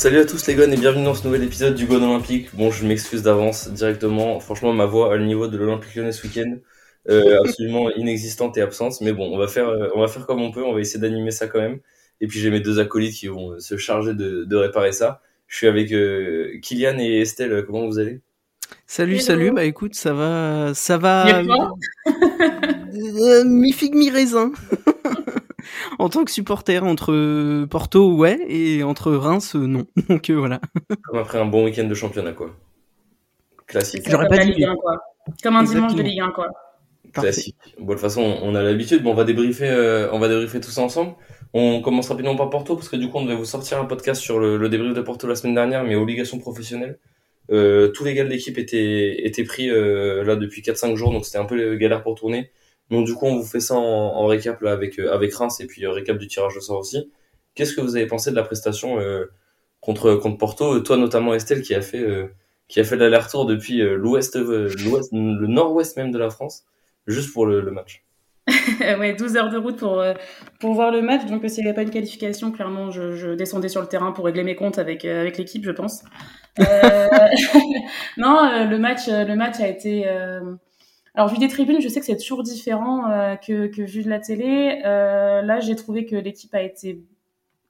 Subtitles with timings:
[0.00, 2.48] Salut à tous les gars et bienvenue dans ce nouvel épisode du Gone Olympique.
[2.54, 4.40] Bon, je m'excuse d'avance directement.
[4.40, 6.56] Franchement, ma voix à le niveau de l'Olympique Lyonnais ce week-end,
[7.10, 9.02] euh, absolument inexistante et absente.
[9.02, 10.64] Mais bon, on va faire, euh, on va faire comme on peut.
[10.64, 11.80] On va essayer d'animer ça quand même.
[12.22, 15.20] Et puis j'ai mes deux acolytes qui vont se charger de réparer ça.
[15.50, 17.64] Je suis avec euh, Kylian et Estelle.
[17.66, 18.20] Comment vous allez?
[18.86, 19.20] Salut, Hello.
[19.24, 19.50] salut.
[19.50, 21.42] Bah écoute, ça va, ça va.
[21.44, 24.52] Fort Euh, mi figue mi raisin.
[25.98, 29.86] en tant que supporter entre Porto, ouais, et entre Reims, euh, non.
[30.08, 30.60] Donc euh, voilà.
[31.02, 32.54] Comme après un bon week-end de championnat, quoi.
[33.66, 34.04] Classique.
[34.08, 34.70] J'aurais comme pas la dit Ligue mieux.
[34.72, 35.00] 1, quoi.
[35.42, 36.02] Comme un dimanche de.
[36.02, 36.46] Ligue 1, quoi.
[37.12, 37.30] Parfait.
[37.30, 37.56] Classique.
[37.78, 39.02] Bon, de toute façon, on a l'habitude.
[39.02, 41.14] Bon, on va débriefer, euh, on va débriefer tout ça ensemble.
[41.52, 44.20] On commence rapidement par Porto parce que du coup, on devait vous sortir un podcast
[44.20, 46.98] sur le, débrief de Porto la semaine dernière, mais obligation professionnelle.
[47.50, 51.24] Euh, tous les gars de l'équipe étaient, étaient pris euh, là depuis 4-5 jours, donc
[51.24, 52.50] c'était un peu galère pour tourner.
[52.90, 55.84] Donc du coup, on vous fait ça en, récap avec euh, avec Reims et puis
[55.86, 57.10] euh, récap du tirage au sort aussi.
[57.54, 59.26] Qu'est-ce que vous avez pensé de la prestation euh,
[59.80, 60.80] contre contre Porto?
[60.80, 62.04] Toi notamment Estelle qui a fait
[62.68, 66.64] qui fait l'aller-retour depuis l'ouest, l'ouest, le nord-ouest même de la France,
[67.06, 68.04] juste pour le match.
[68.80, 70.14] ouais, 12 heures de route pour, euh,
[70.58, 71.26] pour voir le match.
[71.26, 74.24] Donc, euh, s'il n'y avait pas une qualification, clairement, je, descendais sur le terrain pour
[74.24, 76.02] régler mes comptes avec, euh, avec l'équipe, je pense.
[78.16, 80.06] Non, le match, le match a été.
[81.14, 83.04] Alors, vu des tribunes, je sais que c'est toujours différent
[83.46, 84.80] que, que vu de la télé.
[84.82, 87.00] Là, j'ai trouvé que l'équipe a été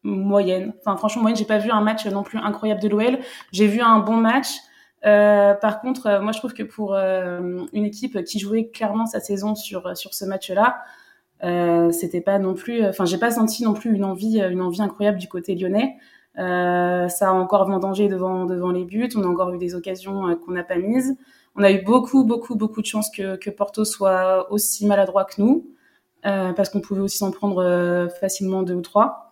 [0.03, 0.73] moyenne.
[0.81, 1.37] Enfin, franchement, moyenne.
[1.37, 3.19] J'ai pas vu un match non plus incroyable de l'OL.
[3.53, 4.49] J'ai vu un bon match.
[5.07, 9.07] Euh, par contre, euh, moi, je trouve que pour euh, une équipe qui jouait clairement
[9.07, 10.83] sa saison sur sur ce match-là,
[11.45, 12.85] euh, c'était pas non plus.
[12.87, 15.97] Enfin, j'ai pas senti non plus une envie une envie incroyable du côté lyonnais.
[16.39, 19.09] Euh, ça a encore vendangé devant devant les buts.
[19.17, 21.17] On a encore eu des occasions euh, qu'on n'a pas mises.
[21.57, 25.41] On a eu beaucoup beaucoup beaucoup de chance que que Porto soit aussi maladroit que
[25.43, 25.67] nous,
[26.27, 29.30] euh, parce qu'on pouvait aussi s'en prendre euh, facilement deux ou trois.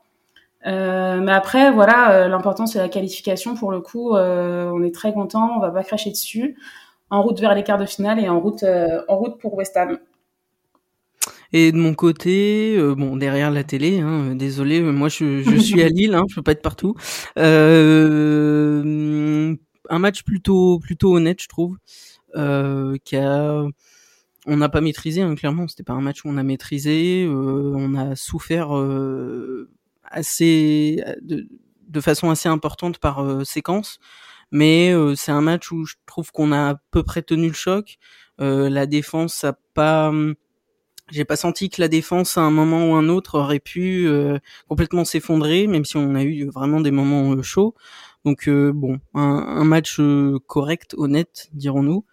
[0.68, 3.54] Euh, mais après, voilà, euh, l'important c'est la qualification.
[3.54, 6.56] Pour le coup, euh, on est très content, on va pas cracher dessus.
[7.10, 9.76] En route vers les quarts de finale et en route, euh, en route pour West
[9.76, 9.98] Ham.
[11.52, 15.56] Et de mon côté, euh, bon, derrière la télé, hein, euh, désolé, moi je, je
[15.56, 16.94] suis à Lille, hein, je peux pas être partout.
[17.38, 18.84] Euh,
[19.88, 21.78] un match plutôt plutôt honnête, je trouve,
[22.36, 23.64] euh, qui a
[24.46, 25.68] on n'a pas maîtrisé, hein, clairement.
[25.68, 27.24] C'était pas un match où on a maîtrisé.
[27.26, 29.70] euh, on a souffert euh,
[30.10, 31.48] assez de,
[31.88, 33.98] de façon assez importante par euh, séquence,
[34.50, 37.54] mais euh, c'est un match où je trouve qu'on a à peu près tenu le
[37.54, 37.98] choc.
[38.40, 40.34] Euh, la défense a pas hum,
[41.10, 44.38] j'ai pas senti que la défense à un moment ou un autre aurait pu euh,
[44.68, 47.74] complètement s'effondrer, même si on a eu vraiment des moments euh, chauds.
[48.24, 50.00] Donc bon, un, un match
[50.46, 52.04] correct, honnête, dirons-nous,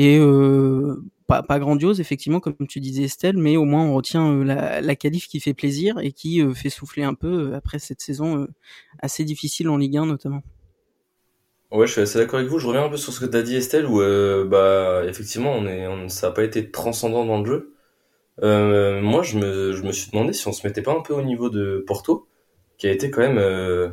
[0.00, 0.96] et euh,
[1.26, 5.28] pas, grandiose effectivement, comme tu disais Estelle, mais au moins on retient euh, la, qualif
[5.28, 8.48] qui fait plaisir et qui euh, fait souffler un peu après cette saison
[9.00, 10.42] assez difficile en Ligue 1 notamment.
[11.70, 12.58] Ouais, je suis assez d'accord avec vous.
[12.58, 13.98] Je reviens un peu sur ce que tu as dit, Estelle, où
[14.48, 17.74] bah effectivement, on est, ça n'a pas été transcendant dans le jeu.
[18.40, 21.84] Moi, je me, suis demandé si on se mettait pas un peu au niveau de
[21.86, 22.26] Porto,
[22.78, 23.92] qui a été quand même.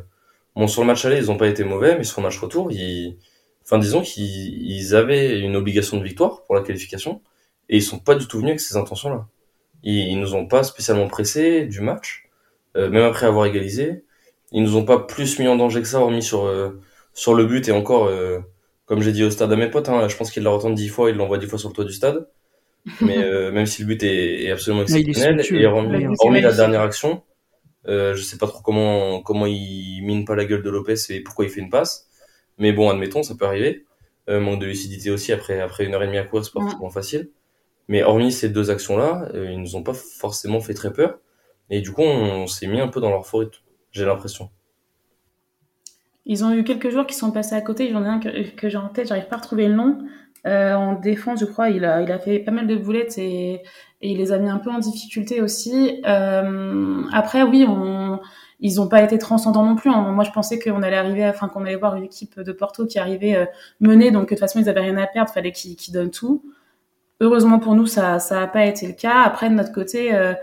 [0.56, 2.72] Bon, sur le match aller, ils ont pas été mauvais, mais sur le match retour,
[2.72, 3.18] ils,
[3.68, 7.20] enfin, disons qu'ils ils avaient une obligation de victoire pour la qualification,
[7.68, 9.28] et ils sont pas du tout venus avec ces intentions-là.
[9.82, 12.28] Ils, ils nous ont pas spécialement pressés du match,
[12.76, 14.04] euh, même après avoir égalisé.
[14.52, 16.80] Ils nous ont pas plus mis en danger que ça, hormis sur euh,
[17.18, 18.38] sur le but et encore, euh,
[18.86, 21.10] comme j'ai dit au stade à mes potes, hein, je pense qu'ils l'entendent dix fois,
[21.10, 22.28] ils l'envoient dix fois sur le toit du stade.
[23.00, 25.60] Mais euh, même si le but est, est absolument est exceptionnel, somptueux.
[25.60, 27.22] et hormis, la dernière action,
[27.88, 31.20] euh, je sais pas trop comment comment il mine pas la gueule de Lopez et
[31.20, 32.07] pourquoi il fait une passe.
[32.58, 33.86] Mais bon, admettons, ça peut arriver.
[34.28, 36.60] Euh, manque de lucidité aussi après après une heure et demie à courir, c'est pas
[36.60, 36.66] Ouais.
[36.66, 37.30] forcément facile.
[37.88, 41.18] Mais hormis ces deux actions-là, euh, ils nous ont pas forcément fait très peur.
[41.70, 43.60] Et du coup, on, s'est mis un peu dans leur rythme,
[43.92, 44.50] j'ai l'impression.
[46.26, 47.90] Ils ont eu quelques joueurs qui sont passés à côté.
[47.90, 49.98] J'en ai un que, que j'ai en tête, j'arrive pas à retrouver le nom.
[50.46, 53.54] Euh, en défense, je crois, il a, il a fait pas mal de boulettes et,
[53.54, 56.02] et il les a mis un peu en difficulté aussi.
[56.06, 58.20] Euh, après, oui, on,
[58.60, 59.90] ils ont pas été transcendants non plus.
[59.90, 60.12] hein.
[60.12, 62.98] Moi, je pensais qu'on allait arriver, enfin, qu'on allait voir une équipe de Porto qui
[62.98, 63.46] arrivait euh,
[63.80, 66.42] menée, donc de toute façon, ils avaient rien à perdre, fallait qu'ils donnent tout.
[67.20, 69.22] Heureusement pour nous, ça, ça a pas été le cas.
[69.22, 70.34] Après, de notre côté, euh,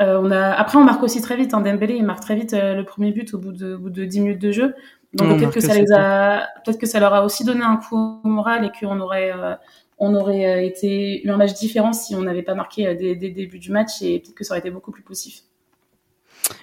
[0.00, 1.54] euh, on a, après, on marque aussi très vite.
[1.54, 3.90] Hein, Dembélé, il marque très vite euh, le premier but au bout de, au bout
[3.90, 4.74] de 10 minutes de jeu.
[5.14, 7.76] Donc On peut-être que ça les a, peut-être que ça leur a aussi donné un
[7.78, 9.54] coup au moral et qu'on aurait, euh,
[9.98, 13.34] on aurait été eu un match différent si on n'avait pas marqué dès, dès le
[13.34, 15.47] début du match et peut-être que ça aurait été beaucoup plus poussif.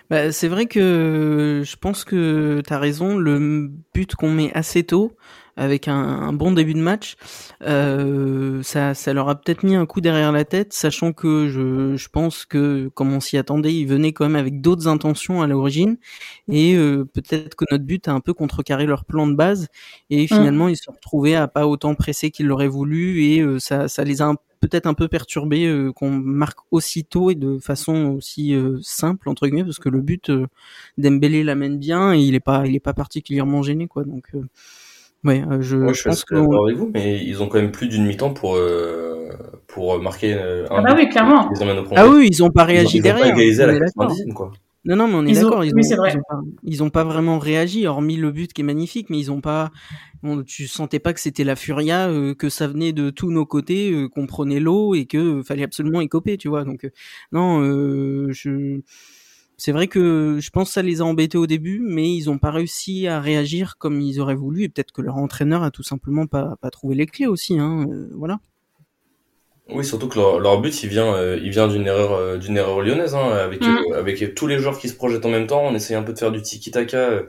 [0.09, 3.17] Bah, c'est vrai que je pense que tu as raison.
[3.17, 5.15] Le but qu'on met assez tôt,
[5.57, 7.15] avec un, un bon début de match,
[7.63, 11.95] euh, ça, ça leur a peut-être mis un coup derrière la tête, sachant que je,
[11.95, 15.47] je pense que, comme on s'y attendait, ils venaient quand même avec d'autres intentions à
[15.47, 15.97] l'origine,
[16.49, 19.67] et euh, peut-être que notre but a un peu contrecarré leur plan de base,
[20.09, 20.27] et mmh.
[20.27, 23.87] finalement ils se sont retrouvés à pas autant presser qu'ils l'auraient voulu, et euh, ça,
[23.87, 28.53] ça les a peut-être un peu perturbé euh, qu'on marque aussitôt et de façon aussi
[28.55, 30.47] euh, simple entre guillemets parce que le but euh,
[30.97, 34.05] d'Embélé l'amène bien et il est pas il est pas particulièrement gêné quoi.
[34.05, 34.31] Donc
[35.25, 37.57] Ouais, euh, je, Moi, je, suis pense que d'accord avec vous, mais ils ont quand
[37.57, 39.29] même plus d'une mi-temps pour euh,
[39.67, 41.49] pour marquer euh, un ah bah oui, clairement.
[41.95, 43.25] Ah oui, ils ont pas réagi ils ont, derrière.
[43.25, 44.51] Ils ont pas égalisé à la 90 quoi.
[44.85, 45.65] Non, non, mais on est d'accord.
[45.65, 48.63] Ils, ont, ils, ont pas, ils ont pas vraiment réagi, hormis le but qui est
[48.63, 49.71] magnifique, mais ils ont pas.
[50.21, 53.47] Bon, tu sentais pas que c'était la furia, euh, que ça venait de tous nos
[53.47, 56.65] côtés, euh, qu'on prenait l'eau et que fallait absolument écoper, tu vois.
[56.65, 56.87] Donc
[57.31, 57.63] non,
[58.31, 58.81] je
[59.57, 62.37] c'est vrai que je pense que ça les a embêtés au début, mais ils n'ont
[62.37, 65.83] pas réussi à réagir comme ils auraient voulu, et peut-être que leur entraîneur a tout
[65.83, 68.39] simplement pas, pas trouvé les clés aussi, hein, euh, voilà.
[69.69, 72.57] Oui, surtout que leur, leur but, il vient, euh, il vient d'une erreur, euh, d'une
[72.57, 73.93] erreur lyonnaise, hein, avec mm.
[73.95, 75.63] avec tous les joueurs qui se projettent en même temps.
[75.63, 77.23] On essaye un peu de faire du tiki-taka.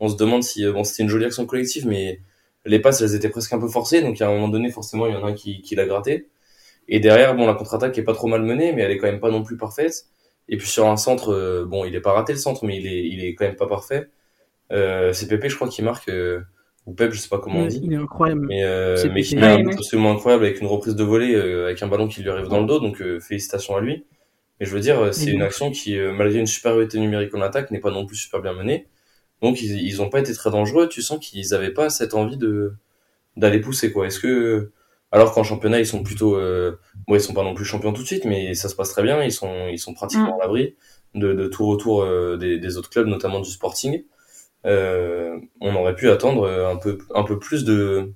[0.00, 2.20] on se demande si, bon, c'était une jolie action collective, mais
[2.64, 4.00] les passes, elles étaient presque un peu forcées.
[4.00, 6.28] Donc à un moment donné, forcément, il y en a un qui, qui l'a gratté.
[6.88, 9.20] Et derrière, bon, la contre-attaque est pas trop mal menée, mais elle est quand même
[9.20, 10.06] pas non plus parfaite.
[10.48, 12.86] Et puis sur un centre, euh, bon, il est pas raté le centre, mais il
[12.86, 14.08] est, il est quand même pas parfait.
[14.72, 16.40] Euh, c'est Pépé, je crois, qui marque, euh,
[16.86, 17.80] ou Pep, je sais pas comment on dit.
[17.82, 18.46] Il est incroyable.
[18.46, 22.08] Mais, euh, mais qui est absolument incroyable avec une reprise de volée, avec un ballon
[22.08, 24.04] qui lui arrive dans le dos, donc félicitations à lui.
[24.58, 27.80] Mais je veux dire, c'est une action qui, malgré une supériorité numérique en attaque, n'est
[27.80, 28.86] pas non plus super bien menée.
[29.42, 30.88] Donc ils, ils ont pas été très dangereux.
[30.88, 32.74] Tu sens qu'ils avaient pas cette envie de
[33.36, 34.06] d'aller pousser quoi.
[34.06, 34.70] Est-ce que
[35.12, 38.02] alors qu'en championnat, ils sont plutôt, euh, bon, ils sont pas non plus champions tout
[38.02, 39.22] de suite, mais ça se passe très bien.
[39.22, 40.40] Ils sont, ils sont pratiquement mm.
[40.40, 40.76] à l'abri
[41.14, 44.04] de, de tout retour euh, des, des, autres clubs, notamment du Sporting.
[44.64, 48.12] Euh, on aurait pu attendre un peu, un peu plus de,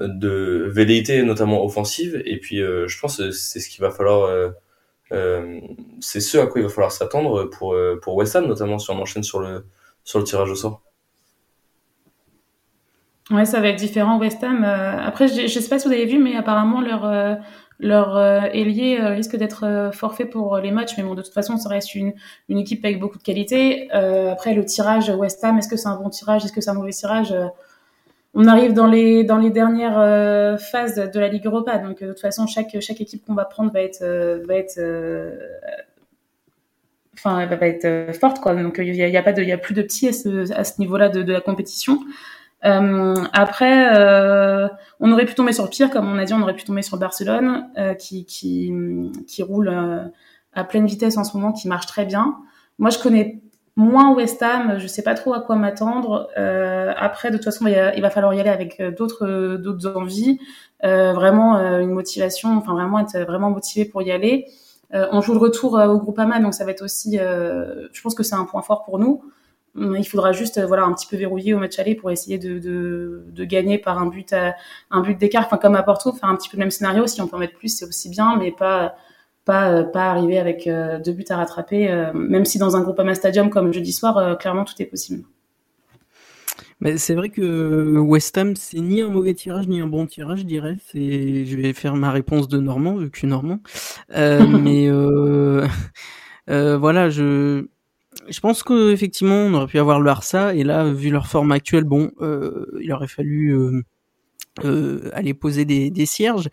[0.00, 2.22] de velléité, notamment offensive.
[2.24, 4.52] Et puis, euh, je pense que c'est ce qu'il va falloir,
[5.12, 5.60] euh,
[6.00, 9.00] c'est ce à quoi il va falloir s'attendre pour, pour West Ham, notamment si on
[9.00, 9.66] enchaîne sur le,
[10.04, 10.82] sur le tirage au sort.
[13.30, 14.64] Ouais, ça va être différent West Ham.
[14.64, 17.34] Euh, après, je, je sais pas si vous avez vu, mais apparemment leur euh,
[17.80, 20.96] leur euh, ailier risque d'être forfait pour les matchs.
[20.96, 22.12] Mais bon, de toute façon, ça reste une
[22.48, 23.90] une équipe avec beaucoup de qualité.
[23.92, 26.74] après, le tirage West Ham, est-ce que c'est un bon tirage, est-ce que c'est un
[26.74, 27.34] mauvais tirage?
[28.34, 32.20] On arrive dans les dans les dernières phases de la Ligue Europa, donc de toute
[32.20, 34.04] façon, chaque chaque équipe qu'on va prendre va être
[34.46, 34.80] va être
[37.14, 39.56] enfin va être forte quoi donc il y a, y a, pas de il a
[39.56, 42.04] plus de petits à ce, à ce niveau-là de, de la compétition euh,
[42.64, 44.68] après, euh,
[45.00, 46.96] on aurait pu tomber sur pire, comme on a dit, on aurait pu tomber sur
[46.96, 48.72] Barcelone, euh, qui, qui,
[49.26, 49.70] qui roule
[50.54, 52.36] à pleine vitesse en ce moment, qui marche très bien.
[52.78, 53.40] Moi, je connais
[53.76, 56.28] moins West Ham, je sais pas trop à quoi m'attendre.
[56.38, 60.38] Euh, après, de toute façon, il va falloir y aller avec d'autres d'autres envies,
[60.84, 64.46] euh, vraiment une motivation, enfin vraiment être vraiment motivé pour y aller.
[64.92, 68.36] on joue le retour au Groupama, donc ça va être aussi, je pense que c'est
[68.36, 69.22] un point fort pour nous.
[69.76, 72.38] Hum, il faudra juste euh, voilà un petit peu verrouiller au match aller pour essayer
[72.38, 74.54] de, de, de gagner par un but à,
[74.92, 77.08] un but d'écart enfin comme à Porto faire un petit peu le même scénario.
[77.08, 78.94] Si on peut en mettre plus c'est aussi bien mais pas
[79.44, 83.00] pas euh, pas arriver avec euh, deux buts à rattraper même si dans un groupe
[83.00, 85.24] Ama Stadium comme jeudi soir clairement tout est possible.
[86.80, 90.40] Mais c'est vrai que West Ham c'est ni un mauvais tirage ni un bon tirage
[90.40, 90.76] je dirais.
[90.86, 93.58] C'est je vais faire ma réponse de Normand vu que je suis Normand.
[94.08, 94.88] Mais
[96.46, 97.66] voilà je
[98.28, 101.52] je pense que effectivement on aurait pu avoir le Harsa et là vu leur forme
[101.52, 103.82] actuelle bon euh, il aurait fallu euh,
[104.64, 106.48] euh, aller poser des, des cierges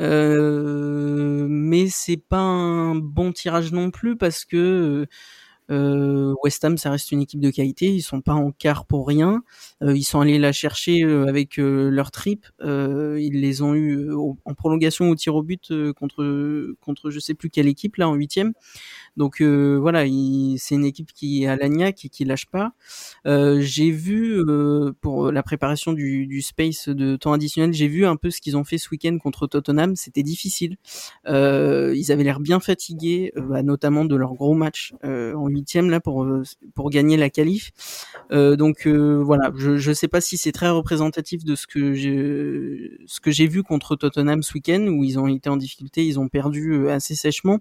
[0.00, 5.06] euh, mais c'est pas un bon tirage non plus parce que
[5.70, 7.86] euh, West Ham, ça reste une équipe de qualité.
[7.88, 9.42] Ils sont pas en quart pour rien.
[9.82, 12.46] Euh, ils sont allés la chercher euh, avec euh, leur trip.
[12.60, 14.10] ils les ont eu
[14.44, 18.14] en prolongation au tir au but contre contre je sais plus quelle équipe là en
[18.14, 18.52] huitième.
[19.16, 20.04] Donc voilà,
[20.56, 22.72] c'est une équipe qui est à l'agnac et qui lâche pas.
[23.24, 24.42] j'ai vu
[25.00, 28.56] pour la préparation du, du, space de temps additionnel, j'ai vu un peu ce qu'ils
[28.56, 29.96] ont fait ce week-end contre Tottenham.
[29.96, 30.76] C'était difficile.
[31.26, 33.32] ils avaient l'air bien fatigués,
[33.64, 36.26] notamment de leur gros match en huitième là pour
[36.74, 37.72] pour gagner la qualif.
[38.30, 43.20] Donc voilà, je je sais pas si c'est très représentatif de ce que j'ai ce
[43.20, 46.28] que j'ai vu contre Tottenham ce week-end où ils ont été en difficulté, ils ont
[46.28, 47.60] perdu assez sèchement.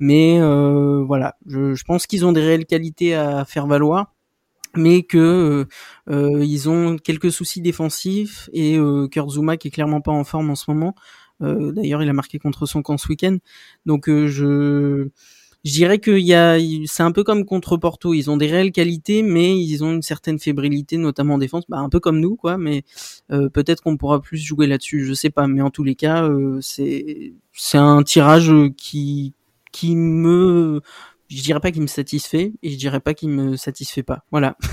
[0.00, 4.14] Mais voilà, je, je pense qu'ils ont des réelles qualités à faire valoir
[4.76, 5.66] mais que
[6.10, 10.50] euh, ils ont quelques soucis défensifs et euh, Kurzuma qui est clairement pas en forme
[10.50, 10.94] en ce moment.
[11.42, 13.38] Euh, D'ailleurs, il a marqué contre son camp ce week-end,
[13.86, 15.08] donc je
[15.64, 18.14] je dirais que y a, c'est un peu comme contre Porto.
[18.14, 21.64] Ils ont des réelles qualités, mais ils ont une certaine fébrilité, notamment en défense.
[21.68, 22.58] Bah, un peu comme nous, quoi.
[22.58, 22.84] Mais
[23.32, 25.04] euh, peut-être qu'on pourra plus jouer là-dessus.
[25.04, 25.46] Je sais pas.
[25.48, 29.34] Mais en tous les cas, euh, c'est c'est un tirage qui
[29.72, 30.80] qui me,
[31.28, 34.24] je dirais pas qu'il me satisfait et je dirais pas qu'il me satisfait pas.
[34.30, 34.56] Voilà.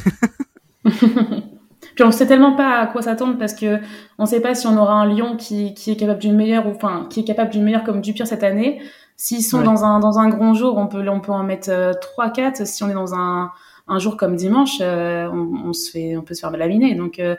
[1.96, 3.80] Puis on sait tellement pas à quoi s'attendre parce que
[4.18, 6.72] on sait pas si on aura un Lyon qui, qui est capable du meilleur ou
[6.72, 8.82] enfin qui est capable du meilleur comme du pire cette année
[9.17, 11.93] S'ils sont dans un dans un grand jour, on peut on peut en mettre euh,
[11.93, 12.67] trois quatre.
[12.67, 13.51] Si on est dans un
[13.88, 16.95] un jour comme dimanche, euh, on, on, se fait on peut se faire laminer.
[16.95, 17.36] Donc euh,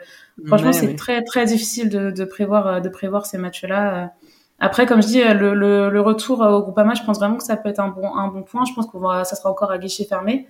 [0.47, 4.13] franchement, c'est très très difficile de, de prévoir de prévoir ces matchs-là.
[4.59, 7.59] Après, comme je dis, le, le, le, retour au Groupama, je pense vraiment que ça
[7.59, 8.65] peut être un bon un bon point.
[8.65, 10.47] Je pense qu'on va ça sera encore à guichet fermé.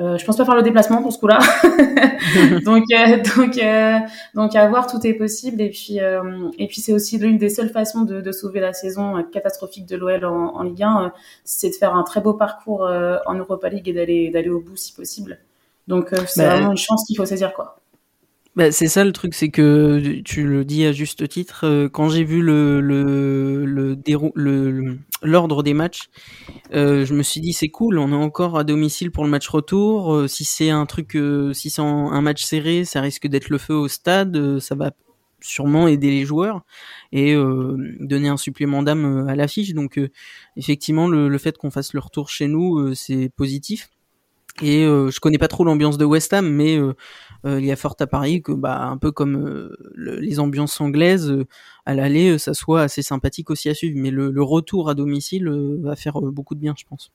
[0.00, 1.38] Euh, je pense pas faire le déplacement pour ce coup-là.
[2.64, 3.98] donc euh, donc euh,
[4.34, 7.50] donc à voir tout est possible et puis euh, et puis c'est aussi l'une des
[7.50, 11.12] seules façons de, de, sauver la saison catastrophique de l'OL en, en, Ligue 1,
[11.44, 14.76] c'est de faire un très beau parcours en Europa League et d'aller d'aller au bout
[14.76, 15.38] si possible.
[15.86, 17.79] Donc c'est bah, vraiment une chance qu'il faut saisir quoi.
[18.56, 21.64] Bah, c'est ça le truc, c'est que tu le dis à juste titre.
[21.64, 26.08] Euh, quand j'ai vu le le le l'ordre des matchs,
[26.74, 29.48] euh, je me suis dit c'est cool, on est encore à domicile pour le match
[29.48, 30.12] retour.
[30.12, 31.16] Euh, si c'est un truc,
[31.52, 34.58] si c'est un match serré, ça risque d'être le feu au stade.
[34.58, 34.90] ça va
[35.42, 36.62] sûrement aider les joueurs
[37.12, 37.34] et
[38.00, 39.74] donner un supplément d'âme à l'affiche.
[39.74, 40.00] Donc
[40.56, 43.90] effectivement, le, le fait qu'on fasse le retour chez nous, c'est positif.
[44.62, 46.94] Et euh, je connais pas trop l'ambiance de West Ham, mais euh, euh,
[47.44, 51.34] il y a fort à parier que, bah, un peu comme les ambiances anglaises,
[51.86, 53.96] à l'aller, ça soit assez sympathique aussi à suivre.
[53.98, 55.48] Mais le, retour à domicile
[55.82, 57.10] va faire beaucoup de bien, je pense.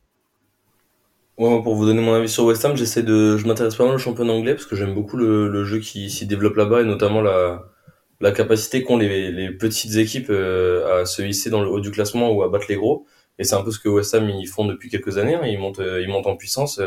[1.38, 3.96] Ouais, pour vous donner mon avis sur West Ham, j'essaie de, je m'intéresse pas mal
[3.96, 7.22] au championnat anglais parce que j'aime beaucoup le, jeu qui s'y développe là-bas et notamment
[7.22, 7.66] la,
[8.22, 12.32] la capacité qu'ont les, les petites équipes à se hisser dans le haut du classement
[12.32, 13.06] ou à battre les gros.
[13.38, 15.36] Et c'est un peu ce que West Ham ils font depuis quelques années.
[15.36, 15.46] Hein.
[15.46, 16.80] Ils montent, ils montent en puissance.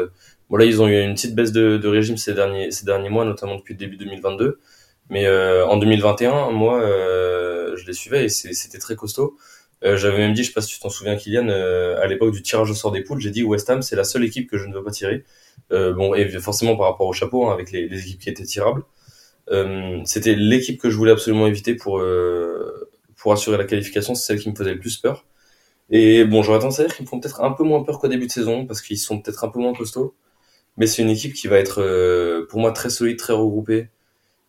[0.50, 3.10] Bon là, ils ont eu une petite baisse de, de, régime ces derniers, ces derniers
[3.10, 4.58] mois, notamment depuis le début 2022.
[5.10, 9.36] Mais euh, en 2021, moi, euh, je les suivais et c'était très costaud.
[9.84, 12.32] Euh, J'avais même dit, je sais pas si tu t'en souviens, Kylian, euh, à l'époque
[12.32, 14.58] du tirage au sort des poules, j'ai dit West Ham, c'est la seule équipe que
[14.58, 15.24] je ne veux pas tirer.
[15.72, 18.44] Euh, bon, et forcément par rapport au chapeau, hein, avec les, les, équipes qui étaient
[18.44, 18.84] tirables.
[20.04, 22.02] c'était l'équipe que je voulais absolument éviter pour
[23.16, 25.26] pour assurer la qualification, c'est celle qui me faisait le plus peur.
[25.90, 28.08] Et bon, j'aurais tendance à dire qu'ils me font peut-être un peu moins peur qu'au
[28.08, 30.14] début de saison, parce qu'ils sont peut-être un peu moins costauds.
[30.78, 33.90] Mais c'est une équipe qui va être, euh, pour moi, très solide, très regroupée.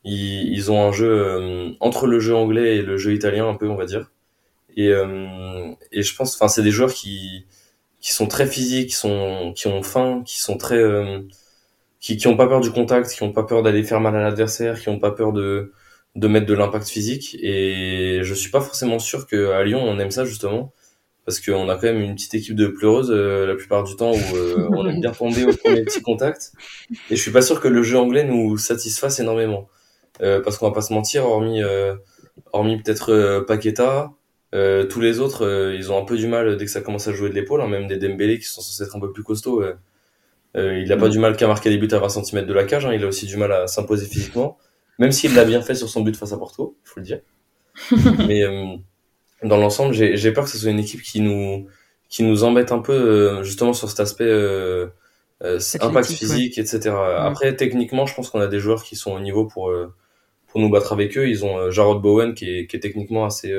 [0.06, 3.56] Ils, ils ont un jeu euh, entre le jeu anglais et le jeu italien, un
[3.56, 4.12] peu, on va dire.
[4.78, 7.46] Et, euh, et je pense, enfin, c'est des joueurs qui,
[8.02, 10.82] qui sont très physiques, qui sont, qui ont faim, qui sont très,
[12.00, 14.22] qui, qui ont pas peur du contact, qui ont pas peur d'aller faire mal à
[14.22, 15.74] l'adversaire, qui ont pas peur de,
[16.16, 17.38] de mettre de l'impact physique.
[17.42, 20.74] Et je suis pas forcément sûr qu'à Lyon on aime ça justement
[21.30, 24.14] parce qu'on a quand même une petite équipe de pleureuses euh, la plupart du temps
[24.14, 26.54] où euh, on aime bien tomber au premier petit contact.
[27.12, 29.70] Et je suis pas sûr que le jeu anglais nous satisfasse énormément.
[30.24, 31.62] Euh, parce qu'on va pas se mentir, hormis,
[32.52, 34.12] hormis peut-être Paqueta,
[34.52, 37.30] tous les autres, ils ont un peu du mal dès que ça commence à jouer
[37.30, 39.64] de l'épaule, hein, même des Dembélé qui sont censés être un peu plus costauds.
[40.56, 41.12] il a pas mm.
[41.12, 43.08] du mal qu'à marquer des buts à 20 cm de la cage, hein, il a
[43.08, 44.58] aussi du mal à s'imposer physiquement,
[44.98, 47.20] même s'il l'a bien fait sur son but face à Porto, il faut le dire.
[48.28, 48.44] Mais
[49.44, 51.68] dans l'ensemble, j'ai peur que ce soit une équipe qui nous
[52.10, 54.88] qui nous embête un peu euh, justement sur cet aspect euh,
[55.44, 56.90] euh impact physique, etc.
[56.90, 59.94] Après, techniquement, je pense qu'on a des joueurs qui sont au niveau pour euh,
[60.48, 61.30] pour nous battre avec eux.
[61.30, 63.54] Ils ont Jarrod Bowen qui est, qui est techniquement assez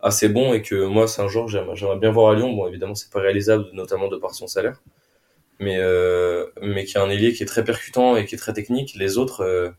[0.00, 2.52] assez bon et que moi, c'est un joueur j'aimerais bien voir à Lyon.
[2.52, 4.82] Bon, évidemment, c'est pas réalisable, notamment de par son salaire,
[5.60, 5.78] mais
[6.60, 8.94] mais qui a un ailier qui est très percutant et qui est très technique.
[8.96, 9.72] Les autres,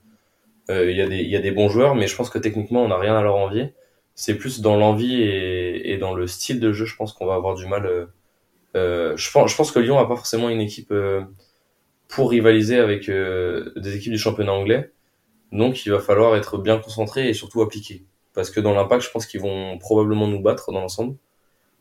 [0.69, 2.83] il y a des il y a des bons joueurs, mais je pense que techniquement,
[2.83, 3.73] on n'a rien à leur envier
[4.17, 7.35] c'est plus dans l'envie et, et, dans le style de jeu, je pense qu'on va
[7.35, 7.85] avoir du mal.
[7.85, 8.07] Euh,
[8.75, 11.21] euh, je, pense, que Lyon a pas forcément une équipe euh,
[12.07, 14.91] pour rivaliser avec des équipes du championnat anglais.
[15.51, 18.05] Donc il va falloir être bien concentré et surtout appliqué.
[18.33, 21.15] Parce que dans l'impact, je pense qu'ils vont probablement nous battre dans l'ensemble.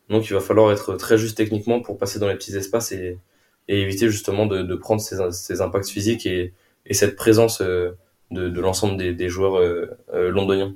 [0.09, 3.17] Donc il va falloir être très juste techniquement pour passer dans les petits espaces et,
[3.67, 6.53] éviter justement de, de prendre ces, impacts physiques et,
[6.85, 7.97] et cette présence de,
[8.31, 9.59] de l'ensemble des, des, joueurs
[10.13, 10.75] londoniens.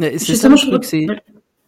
[0.00, 1.06] C'est ça, je crois que c'est.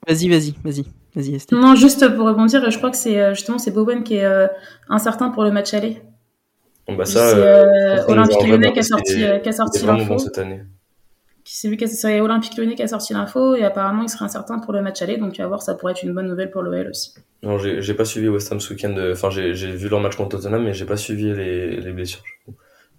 [0.06, 0.84] Vas-y, vas-y, vas-y.
[1.14, 4.24] Vas-y, Non, juste pour rebondir, je crois que c'est euh, justement c'est Bowen qui est
[4.24, 4.48] euh,
[4.88, 6.02] incertain pour le match aller.
[6.88, 10.04] Bon, bah ça, c'est euh, Olympique Lyonnais qui a sorti, qui a sorti l'info.
[10.06, 10.62] Bon cette année.
[11.44, 14.58] C'est lui qui a, Olympique Lyonnais qui a sorti l'info et apparemment il serait incertain
[14.58, 16.88] pour le match aller, donc à voir, ça pourrait être une bonne nouvelle pour l'OL
[16.88, 17.14] aussi.
[17.44, 18.94] Non, j'ai pas suivi West Ham ce week-end.
[19.12, 22.24] Enfin, j'ai vu leur match contre Tottenham, mais j'ai pas suivi les, les blessures.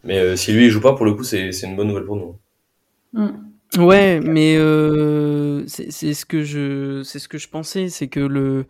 [0.05, 2.37] Mais si lui il joue pas, pour le coup, c'est une bonne nouvelle pour nous.
[3.11, 3.29] Mm.
[3.77, 8.65] Ouais, mais euh, c'est ce que je c'est ce que je pensais, c'est que le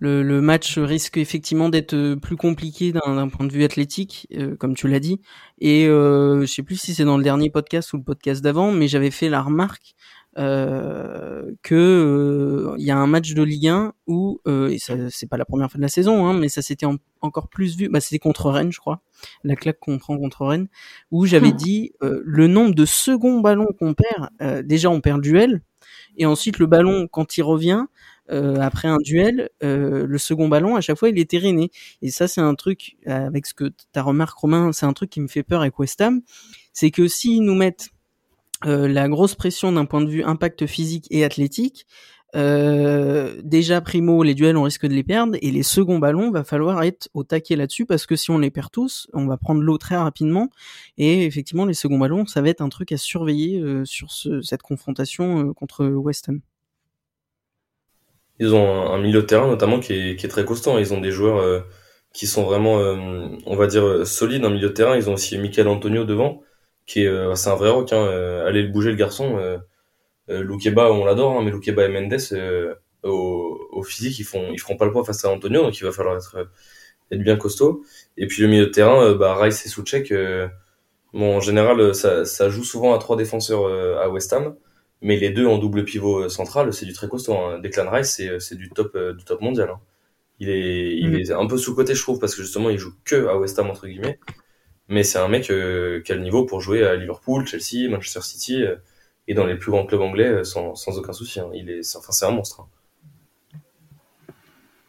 [0.00, 4.28] le, le match risque effectivement d'être plus compliqué d'un point de vue athlétique,
[4.60, 5.20] comme tu l'as dit.
[5.60, 8.86] Et je sais plus si c'est dans le dernier podcast ou le podcast d'avant, mais
[8.88, 9.94] j'avais fait la remarque
[10.38, 15.28] euh, que il y a un match de Ligue 1 où euh, et ça c'est
[15.28, 16.86] pas la première fois de la saison hein, mais ça s'était
[17.20, 19.00] encore plus vu bah c'était contre Rennes je crois
[19.42, 20.68] la claque qu'on prend contre Rennes
[21.10, 21.56] où j'avais hmm.
[21.56, 24.30] dit le nombre de seconds ballons qu'on perd
[24.64, 25.62] déjà on perd le duel
[26.16, 27.86] et ensuite le ballon quand il revient
[28.30, 31.70] euh, après un duel, euh, le second ballon, à chaque fois, il est terriné.
[32.02, 35.20] Et ça, c'est un truc, avec ce que ta remarque, Romain, c'est un truc qui
[35.20, 36.20] me fait peur avec West Ham,
[36.72, 37.90] c'est que s'ils nous mettent
[38.66, 41.86] euh, la grosse pression d'un point de vue impact physique et athlétique,
[42.36, 46.44] euh, déjà primo les duels on risque de les perdre et les seconds ballons va
[46.44, 49.62] falloir être au taquet là-dessus parce que si on les perd tous on va prendre
[49.62, 50.50] l'eau très rapidement
[50.98, 54.42] et effectivement les seconds ballons ça va être un truc à surveiller euh, sur ce,
[54.42, 56.40] cette confrontation contre West Ham.
[58.40, 60.76] Ils ont un, milieu de terrain notamment qui est, qui est très constant.
[60.76, 61.64] Ils ont des joueurs
[62.12, 62.74] qui sont vraiment
[63.46, 64.96] on va dire solides en milieu de terrain.
[64.96, 66.42] Ils ont aussi Michael Antonio devant
[66.88, 67.92] qui est, euh, c'est un vrai rock.
[67.92, 69.38] Hein, euh, allez le bouger le garçon.
[69.38, 69.58] Euh,
[70.42, 72.18] Loukeba, on l'adore, hein, mais Loukeba et Mendes,
[73.04, 75.84] au, au, physique, ils font, ils feront pas le poids face à Antonio, donc il
[75.84, 76.50] va falloir être,
[77.12, 77.84] être bien costaud.
[78.16, 80.12] Et puis le milieu de terrain, bah, Rice et Soucek,
[81.14, 83.66] bon, en général, ça, ça joue souvent à trois défenseurs
[84.02, 84.56] à West Ham,
[85.00, 87.34] mais les deux en double pivot central, c'est du très costaud.
[87.34, 87.60] Hein.
[87.60, 89.70] Declan Rice, c'est, c'est du top, du top mondial.
[89.70, 89.80] Hein.
[90.40, 91.14] Il est, il mm.
[91.16, 93.58] est un peu sous côté, je trouve, parce que justement, il joue que à West
[93.58, 94.18] Ham entre guillemets
[94.88, 98.22] mais c'est un mec euh, qui a le niveau pour jouer à Liverpool, Chelsea, Manchester
[98.22, 98.76] City euh,
[99.28, 101.40] et dans les plus grands clubs anglais euh, sans, sans aucun souci.
[101.40, 101.50] Hein.
[101.52, 102.62] Il est, enfin, c'est un monstre.
[102.62, 103.58] Hein.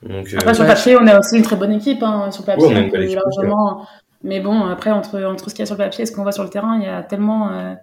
[0.01, 2.01] Donc, après, sur papier, on a aussi une très bonne équipe.
[2.01, 2.31] Hein.
[2.31, 3.85] Sur papier, on, largement.
[4.23, 6.23] Mais bon, après, entre, entre ce qu'il y a sur le papier et ce qu'on
[6.23, 7.77] voit sur le terrain, il y a tellement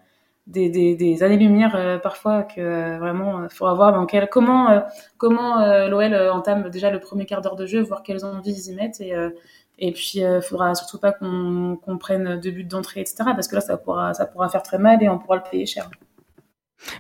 [0.46, 4.82] des, des, des années-lumière parfois que vraiment, il faudra voir dans quel, comment,
[5.18, 8.74] comment l'OL entame déjà le premier quart d'heure de jeu, voir quelles envies ils y
[8.74, 9.14] mettent et
[9.78, 13.16] et puis, il euh, faudra surtout pas qu'on prenne deux buts d'entrée, etc.
[13.24, 15.66] Parce que là, ça pourra, ça pourra faire très mal et on pourra le payer
[15.66, 15.90] cher.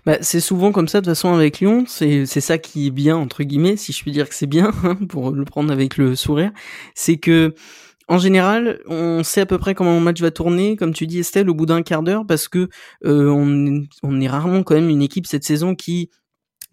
[0.04, 3.16] Bah, c'est souvent comme ça de toute façon avec Lyon, c'est ça qui est bien
[3.16, 6.16] entre guillemets, si je puis dire que c'est bien hein, pour le prendre avec le
[6.16, 6.50] sourire,
[6.94, 7.54] c'est que
[8.08, 11.18] en général, on sait à peu près comment le match va tourner, comme tu dis
[11.18, 12.68] Estelle, au bout d'un quart d'heure, parce que
[13.04, 16.10] euh, on, on, est rarement quand même une équipe cette saison qui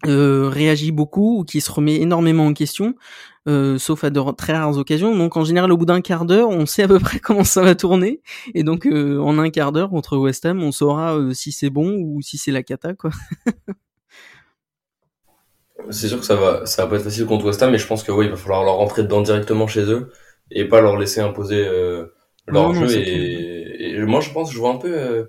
[0.06, 2.94] euh, réagit beaucoup ou qui se remet énormément en question.
[3.46, 5.14] Euh, sauf à de très rares occasions.
[5.16, 7.62] Donc en général, au bout d'un quart d'heure, on sait à peu près comment ça
[7.62, 8.22] va tourner.
[8.54, 11.98] Et donc euh, en un quart d'heure contre West Ham, on saura si c'est bon
[11.98, 13.10] ou si c'est la cata, quoi.
[15.90, 17.86] c'est sûr que ça va, ça va pas être facile contre West Ham, mais je
[17.86, 20.10] pense que oui, il va falloir leur rentrer dedans directement chez eux
[20.50, 21.68] et pas leur laisser imposer
[22.46, 22.90] leur jeu.
[22.90, 25.28] et, moi, je pense que je vois un peu,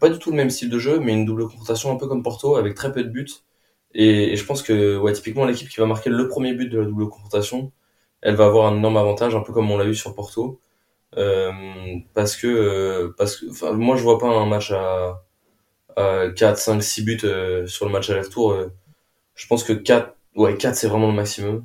[0.00, 2.22] pas du tout le même style de jeu, mais une double confrontation un peu comme
[2.22, 3.45] Porto avec très peu de buts
[3.98, 6.84] et, je pense que ouais, typiquement l'équipe qui va marquer le premier but de la
[6.84, 7.72] double confrontation,
[8.20, 10.60] elle va avoir un énorme avantage, un peu comme on l'a eu sur Porto.
[11.16, 11.50] Euh,
[12.12, 15.22] parce que, euh, parce que enfin, moi je vois pas un match à,
[15.96, 18.52] à 4, 5, 6 buts euh, sur le match aller-retour.
[18.52, 18.70] Euh.
[19.34, 21.64] je pense que 4, ouais, 4 c'est vraiment le maximum.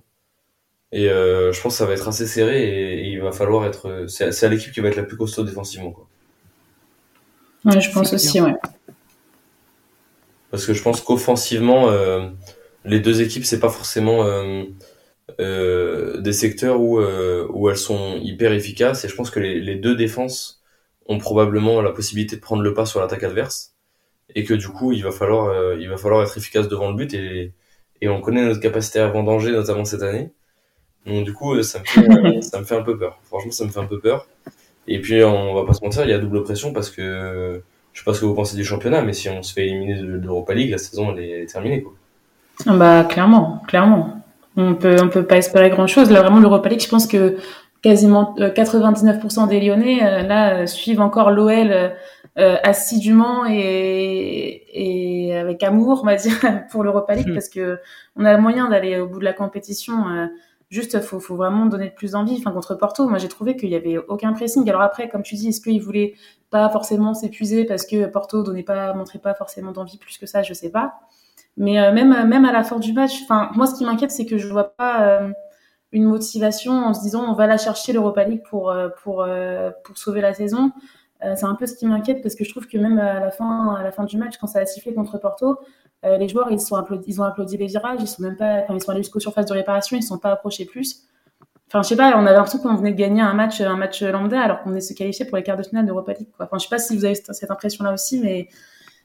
[0.93, 4.05] Et je pense que ça va être assez serré et, il va falloir être.
[4.07, 5.91] C'est à l'équipe qui va être la plus costaud défensivement.
[5.91, 6.07] Quoi.
[7.65, 8.55] Ouais, je pense aussi, ouais
[10.51, 12.27] parce que je pense qu'offensivement, euh,
[12.85, 14.63] les deux équipes, c'est pas forcément euh,
[15.39, 19.05] euh, des secteurs où, où elles sont hyper efficaces.
[19.05, 20.61] Et je pense que les, les, deux défenses
[21.07, 23.75] ont probablement la possibilité de prendre le pas sur l'attaque adverse.
[24.35, 27.13] Et que du coup, il va falloir, il va falloir être efficace devant le but.
[27.13, 27.53] Et,
[28.01, 30.31] et on connaît notre capacité à vendanger, notamment cette année.
[31.05, 33.19] Donc du coup, ça me, fait, ça me fait un peu peur.
[33.23, 34.27] Franchement, ça me fait un peu peur.
[34.87, 37.61] Et puis, on va pas se mentir, il y a double pression parce que
[37.93, 39.95] je sais pas ce que vous pensez du championnat, mais si on se fait éliminer
[39.95, 41.81] de l'Europa League, la saison elle est terminée.
[41.81, 41.93] Quoi.
[42.65, 44.23] Ah bah clairement, clairement.
[44.57, 46.11] On peut on peut pas espérer grand chose.
[46.11, 47.37] Là vraiment l'Europa League, je pense que
[47.81, 51.91] quasiment 99% euh, des Lyonnais euh, là euh, suivent encore l'OL
[52.35, 56.33] assidûment et, et avec amour, on va dire,
[56.71, 57.33] pour l'Europa League, hmm.
[57.33, 57.79] parce que
[58.15, 59.95] on a le moyen d'aller au bout de la compétition.
[60.71, 62.37] Juste, faut, faut vraiment donner plus d'envie.
[62.39, 64.67] Enfin, contre Porto, moi, j'ai trouvé qu'il y avait aucun pressing.
[64.69, 66.13] Alors après, comme tu dis, est-ce qu'ils voulaient
[66.49, 70.43] pas forcément s'épuiser parce que Porto donnait pas, montrait pas forcément d'envie plus que ça,
[70.43, 70.93] je sais pas.
[71.57, 74.25] Mais euh, même, même à la fin du match, enfin, moi, ce qui m'inquiète, c'est
[74.25, 75.31] que je vois pas euh,
[75.91, 79.27] une motivation en se disant on va la chercher l'Europa League pour, euh, pour,
[79.83, 80.71] pour sauver la saison.
[81.21, 83.75] c'est un peu ce qui m'inquiète parce que je trouve que même à la fin,
[83.75, 85.59] à la fin du match, quand ça a sifflé contre Porto,
[86.03, 88.61] euh, les joueurs, ils, sont applaudi, ils ont applaudi les virages, ils sont même pas,
[88.61, 91.03] quand ils sont allés jusqu'aux surfaces de réparation, ils sont pas approchés plus.
[91.67, 94.01] Enfin, je sais pas, on avait l'impression qu'on venait de gagner un match, un match
[94.01, 96.27] lambda, alors qu'on est se qualifier pour les quarts de finale d'Europa League.
[96.35, 96.45] Quoi.
[96.45, 98.49] Enfin, je sais pas si vous avez cette impression-là aussi, mais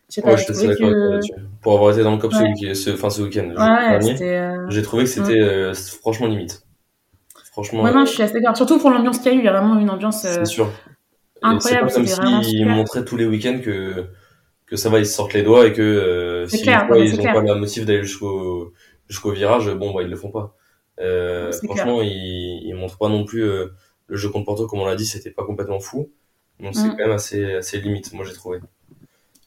[0.09, 0.31] je sais pas.
[0.31, 1.21] Ouais, je que...
[1.61, 5.05] Pour avoir été dans le COP ce, ce, fin, ce week-end, ouais, euh, j'ai trouvé
[5.05, 6.63] que c'était euh, franchement limite.
[7.53, 7.83] Franchement.
[7.83, 8.57] Ouais, non, je suis assez d'accord.
[8.57, 10.71] Surtout pour l'ambiance qu'il y a eu, il y a vraiment une ambiance C'est sûr.
[11.43, 11.91] incroyable.
[11.91, 14.07] C'est pas comme s'ils montraient tous les week-ends que,
[14.67, 16.99] que ça va, ils se sortent les doigts et que euh, si clair, une fois,
[16.99, 17.33] non, ils c'est ont clair.
[17.33, 18.73] pas la motive d'aller jusqu'au
[19.09, 20.57] jusqu'au virage, bon, bah, ils le font pas.
[21.01, 23.69] Euh, franchement, ils, ils montrent pas non plus euh,
[24.09, 26.11] le jeu contre Porto, comme on l'a dit, c'était pas complètement fou.
[26.61, 26.97] Donc c'est Mm.
[26.97, 28.61] quand même assez, assez limite, moi j'ai trouvé.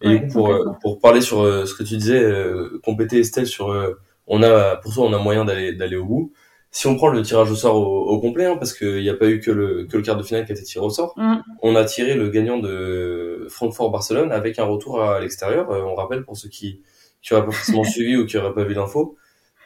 [0.01, 2.79] Et Ouais, du coup, pour, euh, pour parler sur euh, ce que tu disais, euh,
[2.83, 6.33] compléter Estelle sur, euh, on a, pour toi, on a moyen d'aller d'aller au bout.
[6.71, 9.15] Si on prend le tirage au sort au, au complet, hein, parce qu'il n'y a
[9.15, 11.13] pas eu que le, que le quart de finale qui a été tiré au sort,
[11.17, 11.37] Mm.
[11.63, 15.71] on a tiré le gagnant de Francfort-Barcelone avec un retour à l'extérieur.
[15.71, 16.81] Euh, on rappelle pour ceux qui
[17.21, 19.17] qui n'auraient pas forcément suivi ou qui n'auraient pas vu l'info.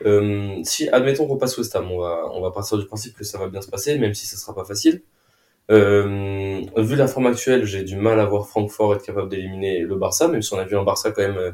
[0.06, 3.24] Euh, si admettons qu'on passe West Ham, on va on va partir du principe que
[3.24, 5.04] ça va bien se passer, même si ça sera pas facile.
[5.72, 9.96] Euh, vu la forme actuelle, j'ai du mal à voir Francfort être capable d'éliminer le
[9.96, 11.52] Barça, même si on a vu un Barça quand même euh,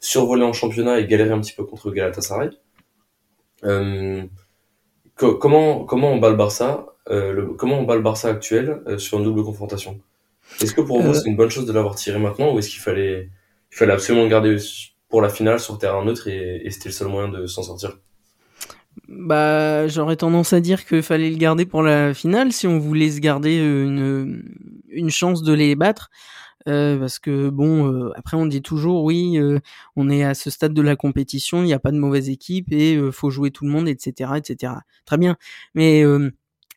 [0.00, 2.50] survoler en championnat et galérer un petit peu contre Galatasaray.
[3.64, 4.22] Euh,
[5.26, 8.98] comment comment on bat le Barça euh, le- Comment on bat le Barça actuel euh,
[8.98, 10.00] sur une double confrontation?
[10.60, 11.14] Est-ce que pour vous Euh.
[11.14, 13.28] c'est une bonne chose de l'avoir tiré maintenant ou est-ce qu'il fallait
[13.72, 14.56] il fallait absolument le garder
[15.08, 17.98] pour la finale sur terrain neutre et, et c'était le seul moyen de s'en sortir?
[19.08, 23.10] Bah, j'aurais tendance à dire qu'il fallait le garder pour la finale si on voulait
[23.10, 24.42] se garder une,
[24.88, 26.10] une chance de les battre.
[26.68, 29.60] Euh, parce que bon, euh, après on dit toujours oui, euh,
[29.96, 32.70] on est à ce stade de la compétition, il n'y a pas de mauvaise équipe
[32.72, 34.74] et euh, faut jouer tout le monde, etc., etc.
[35.06, 35.36] Très bien,
[35.74, 36.30] mais euh,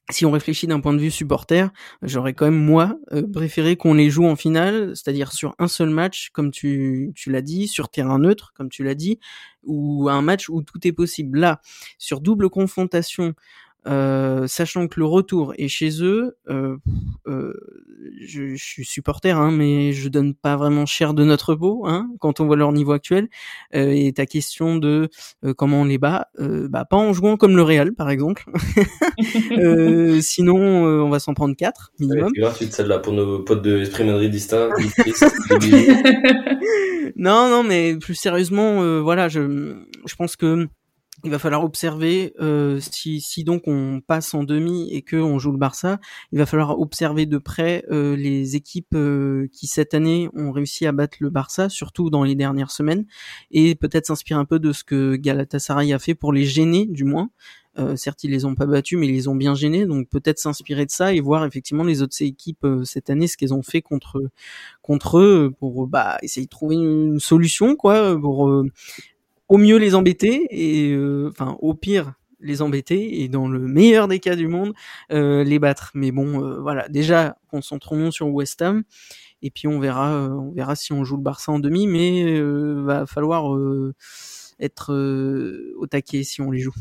[0.10, 3.94] si on réfléchit d'un point de vue supporter, j'aurais quand même moi euh, préféré qu'on
[3.94, 7.90] les joue en finale, c'est-à-dire sur un seul match, comme tu, tu l'as dit, sur
[7.90, 9.20] terrain neutre, comme tu l'as dit,
[9.64, 11.40] ou un match où tout est possible.
[11.40, 11.62] Là,
[11.98, 13.34] sur double confrontation,
[13.88, 16.78] euh, sachant que le retour est chez eux, euh,
[17.28, 17.54] euh,
[18.22, 22.10] je, je suis supporter, hein, mais je donne pas vraiment cher de notre peau hein,
[22.20, 23.28] quand on voit leur niveau actuel.
[23.76, 25.10] Euh, et ta question de
[25.46, 28.46] euh, comment on les bat, euh, bah pas en jouant comme le Real par exemple.
[29.52, 32.30] Euh, sinon, euh, on va s'en prendre quatre minimum.
[32.34, 34.68] C'est gratuite celle-là pour nos potes de Esprit Madridista.
[37.16, 40.68] non, non, mais plus sérieusement, euh, voilà, je, je pense que
[41.24, 45.52] il va falloir observer euh, si, donc on passe en demi et que on joue
[45.52, 46.00] le Barça,
[46.34, 50.86] il va falloir observer de près euh, les équipes euh, qui cette année ont réussi
[50.86, 53.06] à battre le Barça, surtout dans les dernières semaines,
[53.52, 57.06] et peut-être s'inspirer un peu de ce que Galatasaray a fait pour les gêner, du
[57.06, 57.30] moins.
[57.96, 60.86] Certes, ils les ont pas battus, mais ils les ont bien gênés, donc peut-être s'inspirer
[60.86, 64.30] de ça et voir effectivement les autres équipes cette année ce qu'elles ont fait contre
[64.84, 68.64] contre eux pour bah essayer de trouver une, solution quoi pour
[69.50, 74.10] au mieux les embêter et euh, enfin au pire les embêter et dans le meilleur
[74.10, 74.74] des cas du monde
[75.12, 75.92] euh, les battre.
[75.94, 78.84] Mais bon, euh, voilà, déjà concentrons-nous sur West Ham
[79.42, 83.06] et puis on verra, on verra si on joue le Barça en demi, mais va
[83.06, 83.58] falloir
[84.60, 84.94] être
[85.78, 86.74] au taquet si on les joue.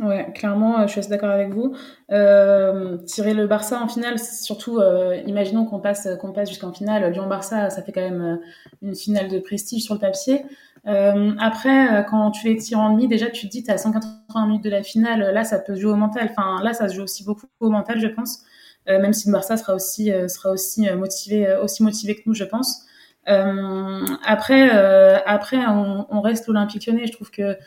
[0.00, 1.76] Ouais, clairement, euh, je suis assez d'accord avec vous.
[2.10, 7.12] Euh, tirer le Barça en finale, surtout, euh, imaginons qu'on passe, qu'on passe jusqu'en finale.
[7.12, 8.36] Lyon-Barça, ça fait quand même euh,
[8.80, 10.42] une finale de prestige sur le papier.
[10.86, 14.46] Euh, après, euh, quand tu les tires en demi, déjà, tu te dis, t'as 180
[14.46, 15.34] minutes de la finale.
[15.34, 16.30] Là, ça peut se jouer au mental.
[16.30, 18.42] Enfin, là, ça se joue aussi beaucoup au mental, je pense.
[18.88, 22.14] Euh, même si le Barça sera aussi, euh, sera aussi euh, motivé, euh, aussi motivé
[22.14, 22.86] que nous, je pense.
[23.28, 27.06] Euh, après, euh, après, on, on reste l'Olympique Lyonnais.
[27.06, 27.58] Je trouve que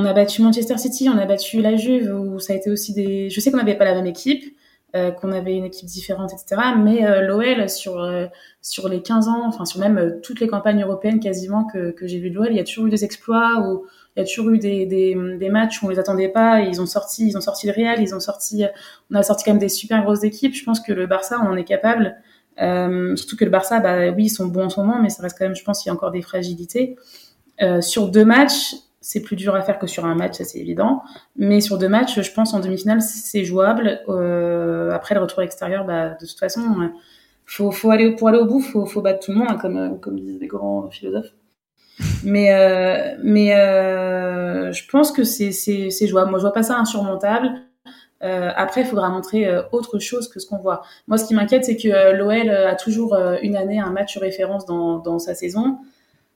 [0.00, 2.94] on a battu Manchester City, on a battu la Juve, où ça a été aussi
[2.94, 3.28] des.
[3.28, 4.56] Je sais qu'on n'avait pas la même équipe,
[4.96, 6.60] euh, qu'on avait une équipe différente, etc.
[6.78, 8.26] Mais euh, l'OL sur euh,
[8.62, 12.30] sur les 15 ans, enfin sur même toutes les campagnes européennes quasiment que, j'ai vu
[12.30, 13.84] de l'OL, il y a toujours eu des exploits ou
[14.16, 16.62] il y a toujours eu des, des, matchs où on les attendait pas.
[16.62, 18.64] Et ils ont sorti, ils ont sorti le Real, ils ont sorti,
[19.10, 20.54] on a sorti quand même des super grosses équipes.
[20.54, 22.16] Je pense que le Barça, on en est capable.
[22.56, 25.36] Surtout que le Barça, bah oui, ils sont bons en ce moment, mais ça reste
[25.38, 26.96] quand même, je pense, qu'il y a encore des fragilités.
[27.80, 31.02] Sur deux matchs, c'est plus dur à faire que sur un match, ça c'est évident.
[31.36, 34.00] Mais sur deux matchs, je pense en demi-finale, c'est jouable.
[34.08, 36.88] Euh, après le retour extérieur, bah, de toute façon, euh,
[37.46, 39.76] faut, faut aller pour aller au bout, faut, faut battre tout le monde, hein, comme
[39.76, 41.32] euh, comme disent les grands philosophes.
[42.24, 46.30] Mais euh, mais euh, je pense que c'est jouable.
[46.30, 47.50] Moi, je vois pas ça insurmontable.
[48.22, 50.82] Euh, après, il faudra montrer autre chose que ce qu'on voit.
[51.08, 54.98] Moi, ce qui m'inquiète, c'est que l'OL a toujours une année un match référence dans
[54.98, 55.78] dans sa saison.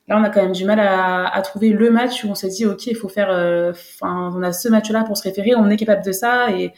[0.08, 2.48] Là, on a quand même du mal à, à trouver le match où on s'est
[2.48, 3.30] dit, OK, il faut faire,
[3.70, 6.50] enfin, on a ce match-là pour se référer, on est capable de ça.
[6.50, 6.72] Et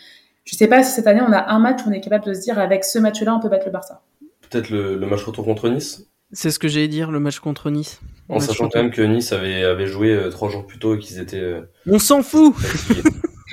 [0.45, 2.35] je sais pas si cette année, on a un match où on est capable de
[2.35, 4.03] se dire, avec ce match-là, on peut battre le Barça.
[4.49, 7.71] Peut-être le, le, match retour contre Nice C'est ce que j'allais dire, le match contre
[7.71, 8.01] Nice.
[8.29, 10.99] En sachant quand même que Nice avait, avait joué euh, trois jours plus tôt et
[10.99, 11.41] qu'ils étaient.
[11.41, 12.55] Euh, on s'en fout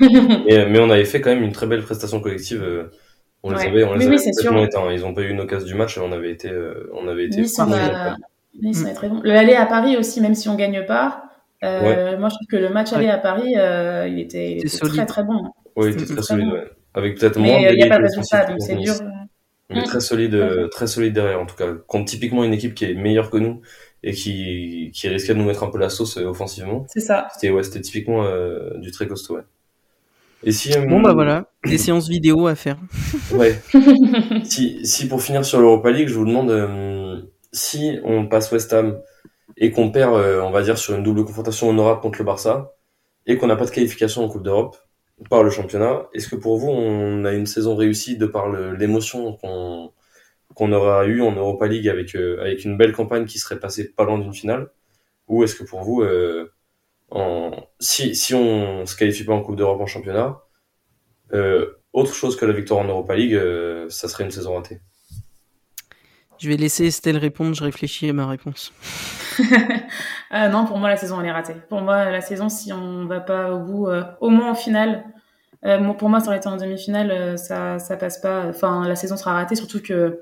[0.00, 2.62] mais, mais, on avait fait quand même une très belle prestation collective.
[2.62, 2.90] Euh,
[3.42, 4.92] on les avait, on les oui, avait oui, complètement éteints.
[4.92, 7.26] Ils ont pas eu une occasion du match et on avait été, euh, on avait
[7.26, 7.42] été.
[7.42, 8.16] Nice, on a...
[8.94, 9.20] Très bon.
[9.22, 11.24] Le aller à Paris aussi, même si on gagne pas.
[11.64, 11.80] Euh,
[12.12, 12.16] Ouais.
[12.18, 14.94] Moi, je trouve que le match aller à Paris, euh, il était, il était solide.
[14.96, 15.50] très très bon.
[15.76, 16.64] Oui, qui est très solide, ouais.
[16.94, 18.94] Avec peut-être Mais moins il n'y a pas de de résultat, donc c'est dur.
[19.70, 19.84] Mais Mm.
[19.84, 21.66] très solide, euh, très solide derrière, en tout cas.
[21.86, 23.62] Contre typiquement une équipe qui est meilleure que nous
[24.02, 26.84] et qui, qui risquait de nous mettre un peu la sauce euh, offensivement.
[26.88, 27.28] C'est ça.
[27.32, 29.42] C'était, ouais, c'était typiquement euh, du très costaud, ouais.
[30.46, 32.76] Et si, euh, Bon bah voilà, des séances vidéo à faire.
[33.32, 33.58] Ouais.
[34.44, 36.93] si, si pour finir sur l'Europa League, je vous demande euh,
[37.54, 39.00] si on passe West Ham
[39.56, 42.74] et qu'on perd, euh, on va dire, sur une double confrontation honorable contre le Barça
[43.26, 44.76] et qu'on n'a pas de qualification en Coupe d'Europe
[45.30, 49.36] par le championnat, est-ce que pour vous on a une saison réussie de par l'émotion
[50.54, 53.92] qu'on aura eu en Europa League avec euh, avec une belle campagne qui serait passée
[53.92, 54.70] pas loin d'une finale?
[55.28, 56.50] Ou est-ce que pour vous euh,
[57.80, 60.40] si si on se qualifie pas en Coupe d'Europe en championnat
[61.92, 63.38] autre chose que la victoire en Europa League,
[63.88, 64.80] ça serait une saison ratée?
[66.44, 68.70] Je vais laisser Estelle répondre, je réfléchis à ma réponse.
[70.30, 71.54] Ah non, pour moi, la saison, elle est ratée.
[71.70, 75.04] Pour moi, la saison, si on va pas au bout, euh, au moins en finale,
[75.64, 78.44] euh, pour moi, ça aurait été en demi-finale, euh, ça, ça passe pas.
[78.46, 80.20] Enfin, la saison sera ratée, surtout que,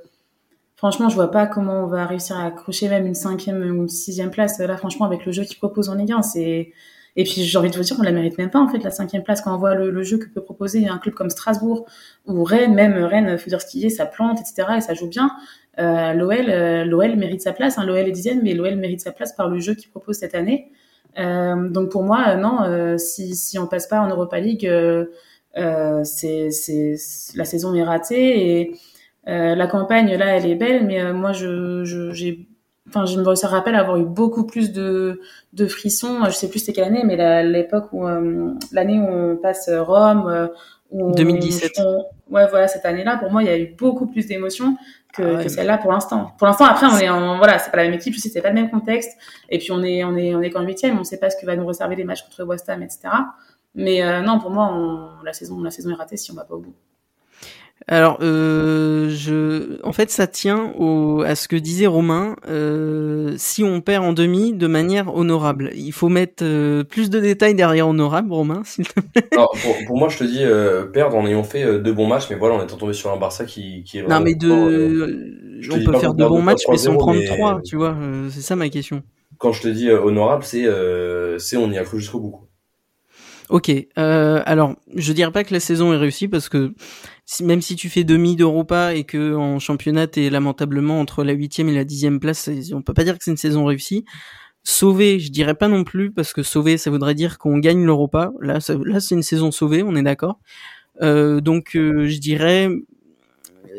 [0.76, 3.88] franchement, je vois pas comment on va réussir à accrocher même une cinquième ou une
[3.88, 4.60] sixième place.
[4.60, 6.72] Là, franchement, avec le jeu qu'ils proposent en Ligue 1, c'est...
[7.16, 8.92] Et puis, j'ai envie de vous dire, on la mérite même pas, en fait, la
[8.92, 11.84] cinquième place, quand on voit le, le jeu que peut proposer un club comme Strasbourg,
[12.26, 15.08] ou Rennes, même Rennes, faut dire ce qu'il est, ça plante, etc., et ça joue
[15.08, 15.32] bien.
[15.78, 17.78] Euh, l'OL, euh, l'OL mérite sa place.
[17.78, 20.34] Hein, L'OL est dixième, mais l'OL mérite sa place par le jeu qu'il propose cette
[20.34, 20.70] année.
[21.18, 24.66] Euh, donc pour moi, euh, non, euh, si, si on passe pas en Europa League,
[26.04, 26.94] c'est, c'est,
[27.34, 28.76] la saison est ratée et
[29.28, 32.48] euh, la campagne là, elle est belle, mais euh, moi, je, je, j'ai,
[32.88, 35.20] enfin, je me ça rappelle avoir eu beaucoup plus de,
[35.52, 36.24] de frissons.
[36.26, 40.48] Je sais plus c'était quelle année, mais l'époque où euh, l'année où on passe Rome,
[40.90, 41.72] où on- 2017.
[41.78, 42.04] on-
[42.34, 44.76] ouais, voilà, cette année-là, pour moi, il y a eu beaucoup plus d'émotions
[45.12, 46.32] que, Ah ouais, que celle-là pour l'instant.
[46.38, 48.42] Pour l'instant, après, on est en, voilà, c'est pas la même équipe, je sais, c'est
[48.42, 49.10] pas le même contexte.
[49.48, 51.46] Et puis, on est, on est, on est qu'en huitième, on sait pas ce que
[51.46, 53.08] va nous réserver les matchs contre West Ham, etc.
[53.74, 56.44] Mais, euh, non, pour moi, on, la saison, la saison est ratée si on va
[56.44, 56.74] pas au bout.
[57.88, 62.36] Alors, euh, je, en fait, ça tient au, à ce que disait Romain.
[62.48, 67.18] Euh, si on perd en demi de manière honorable, il faut mettre euh, plus de
[67.20, 68.62] détails derrière honorable, Romain.
[68.64, 69.26] s'il te plaît.
[69.32, 72.06] Alors, pour, pour moi, je te dis euh, perdre en ayant fait euh, deux bons
[72.06, 75.58] matchs, mais voilà, on est tombé sur un Barça qui, qui est Non, mais de,
[75.60, 77.26] je on peut faire qu'on de perd bons deux, matchs, mais sans 3-0, prendre mais-
[77.26, 77.96] trois, tu vois.
[78.00, 79.02] euh, c'est ça ma question.
[79.38, 82.30] Quand je te dis honorable, c'est euh, c'est on y a cru jusqu'au bout.
[82.30, 82.48] quoi.
[83.52, 83.70] Ok.
[83.98, 86.72] Euh, alors, je dirais pas que la saison est réussie parce que
[87.26, 91.32] si- même si tu fais demi d'Europa et que en championnat t'es lamentablement entre la
[91.34, 94.04] huitième et la dixième place, on peut pas dire que c'est une saison réussie.
[94.64, 98.32] Sauver, je dirais pas non plus parce que sauver, ça voudrait dire qu'on gagne l'Europa.
[98.40, 100.38] Là, ça- là, c'est une saison sauvée, on est d'accord.
[101.02, 102.70] Euh, donc, euh, je dirais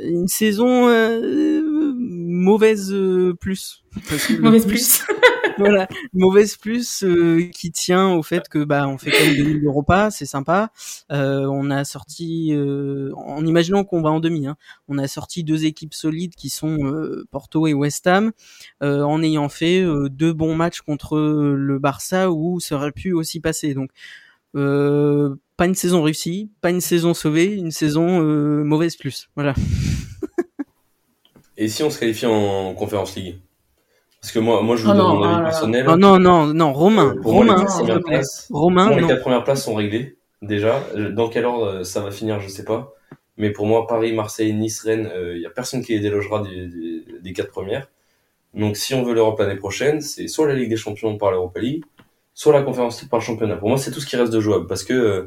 [0.04, 3.84] une saison euh, mauvaise euh, plus.
[4.10, 5.04] Parce que le Mauvaise plus.
[5.58, 9.62] voilà, mauvaise plus euh, qui tient au fait que bah on fait quand même demi
[9.62, 10.72] d'Europa, c'est sympa.
[11.12, 15.44] Euh, on a sorti, euh, en imaginant qu'on va en demi, hein, on a sorti
[15.44, 18.32] deux équipes solides qui sont euh, Porto et West Ham,
[18.82, 23.74] en ayant fait deux bons matchs contre le Barça où ça aurait pu aussi passer.
[23.74, 23.90] Donc
[25.56, 29.30] pas une saison réussie, pas une saison sauvée, une saison euh, mauvaise plus.
[29.36, 29.54] Voilà.
[31.58, 33.38] Et si on se qualifie en Conférence League?
[34.24, 35.44] Parce que moi, moi je vous Oh donne non, mon avis là.
[35.44, 35.86] personnel.
[35.90, 38.16] Oh non non non, Romain, Euh, pour moi, les Romain, quatre s'il te premières plaît.
[38.20, 40.82] places- Romain, Pour moi, les quatre premières places sont réglées, déjà.
[40.96, 42.94] Euh, Dans quel ordre euh, ça va finir, je sais pas.
[43.36, 46.68] Mais pour moi, Paris, Marseille, Nice, Rennes, il y a personne qui les délogera des,
[46.68, 47.90] des, des quatre premières.
[48.54, 51.60] Donc si on veut l'Europe l'année prochaine, c'est soit la Ligue des Champions par l'Europa
[51.60, 51.84] League,
[52.34, 53.58] soit la Conférence League par le championnat.
[53.58, 54.68] Pour moi, c'est tout ce qui reste de jouable.
[54.68, 55.24] Parce que euh,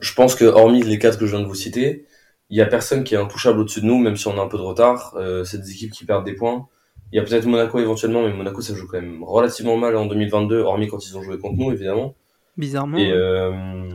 [0.00, 2.04] je pense que, hormis les quatre que je viens de vous citer,
[2.50, 4.48] il y a personne qui est intouchable au-dessus de nous, même si on a un
[4.48, 5.14] peu de retard.
[5.16, 6.66] Euh, c'est des équipes qui perdent des points.
[7.12, 10.06] Il y a peut-être Monaco éventuellement, mais Monaco ça joue quand même relativement mal en
[10.06, 12.14] 2022, hormis quand ils ont joué contre nous, évidemment.
[12.56, 12.98] Bizarrement.
[12.98, 13.16] Et, ouais.
[13.16, 13.90] euh,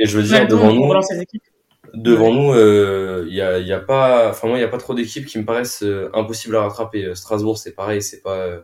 [0.00, 1.00] et je veux dire, devant nous, nous,
[1.94, 4.68] devant nous, euh, il y a, il y a pas, enfin moi, il y a
[4.68, 7.04] pas trop d'équipes qui me paraissent euh, impossibles à rattraper.
[7.04, 8.60] Euh, Strasbourg, c'est pareil, c'est pas, euh,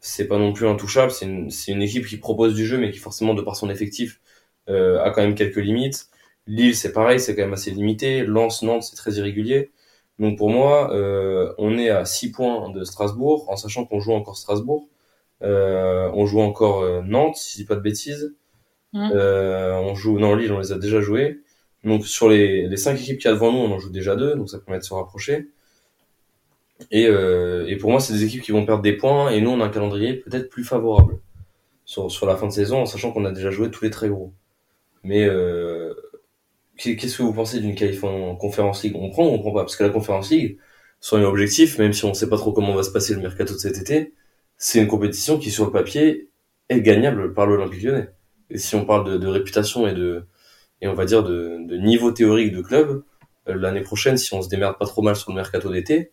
[0.00, 1.10] c'est pas non plus intouchable.
[1.12, 3.70] C'est une, c'est une équipe qui propose du jeu, mais qui forcément, de par son
[3.70, 4.20] effectif,
[4.68, 6.08] euh, a quand même quelques limites.
[6.46, 8.24] Lille, c'est pareil, c'est quand même assez limité.
[8.24, 9.70] Lens, Nantes, c'est très irrégulier.
[10.18, 14.12] Donc pour moi, euh, on est à 6 points de Strasbourg, en sachant qu'on joue
[14.12, 14.88] encore Strasbourg.
[15.42, 18.34] Euh, on joue encore euh, Nantes, si je dis pas de bêtises.
[18.94, 21.40] Euh, on joue non Lille, on les a déjà joués.
[21.82, 24.16] Donc sur les, les cinq équipes qu'il y a devant nous, on en joue déjà
[24.16, 25.48] deux, donc ça permet de se rapprocher.
[26.90, 29.50] Et, euh, et pour moi, c'est des équipes qui vont perdre des points, et nous,
[29.50, 31.18] on a un calendrier peut-être plus favorable
[31.84, 34.08] sur, sur la fin de saison, en sachant qu'on a déjà joué tous les très
[34.08, 34.32] gros.
[35.04, 35.94] Mais euh,
[36.76, 38.96] qu'est-ce que vous pensez d'une qualif en Conférence League?
[38.96, 39.62] On prend ou on prend pas?
[39.62, 40.58] Parce que la Conférence League,
[41.00, 43.58] soyons objectifs, même si on sait pas trop comment va se passer le mercato de
[43.58, 44.14] cet été,
[44.56, 46.30] c'est une compétition qui, sur le papier,
[46.68, 48.10] est gagnable par l'Olympique lyonnais.
[48.50, 50.26] Et si on parle de, réputation et de,
[50.80, 53.02] et on va dire de, niveau théorique de club,
[53.48, 56.12] euh, l'année prochaine, si on se démerde pas trop mal sur le mercato d'été,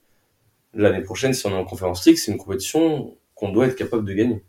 [0.73, 4.05] l'année prochaine, si on est en conférence league, c'est une compétition qu'on doit être capable
[4.05, 4.43] de gagner.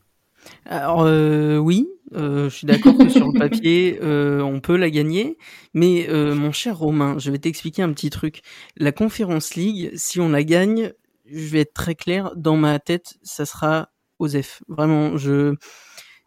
[0.66, 4.90] Alors euh, oui, euh, je suis d'accord que sur le papier, euh, on peut la
[4.90, 5.38] gagner,
[5.74, 8.42] mais euh, mon cher Romain, je vais t'expliquer un petit truc.
[8.76, 10.92] La Conférence League, si on la gagne,
[11.26, 14.62] je vais être très clair, dans ma tête, ça sera OSEF.
[14.68, 15.54] Vraiment, je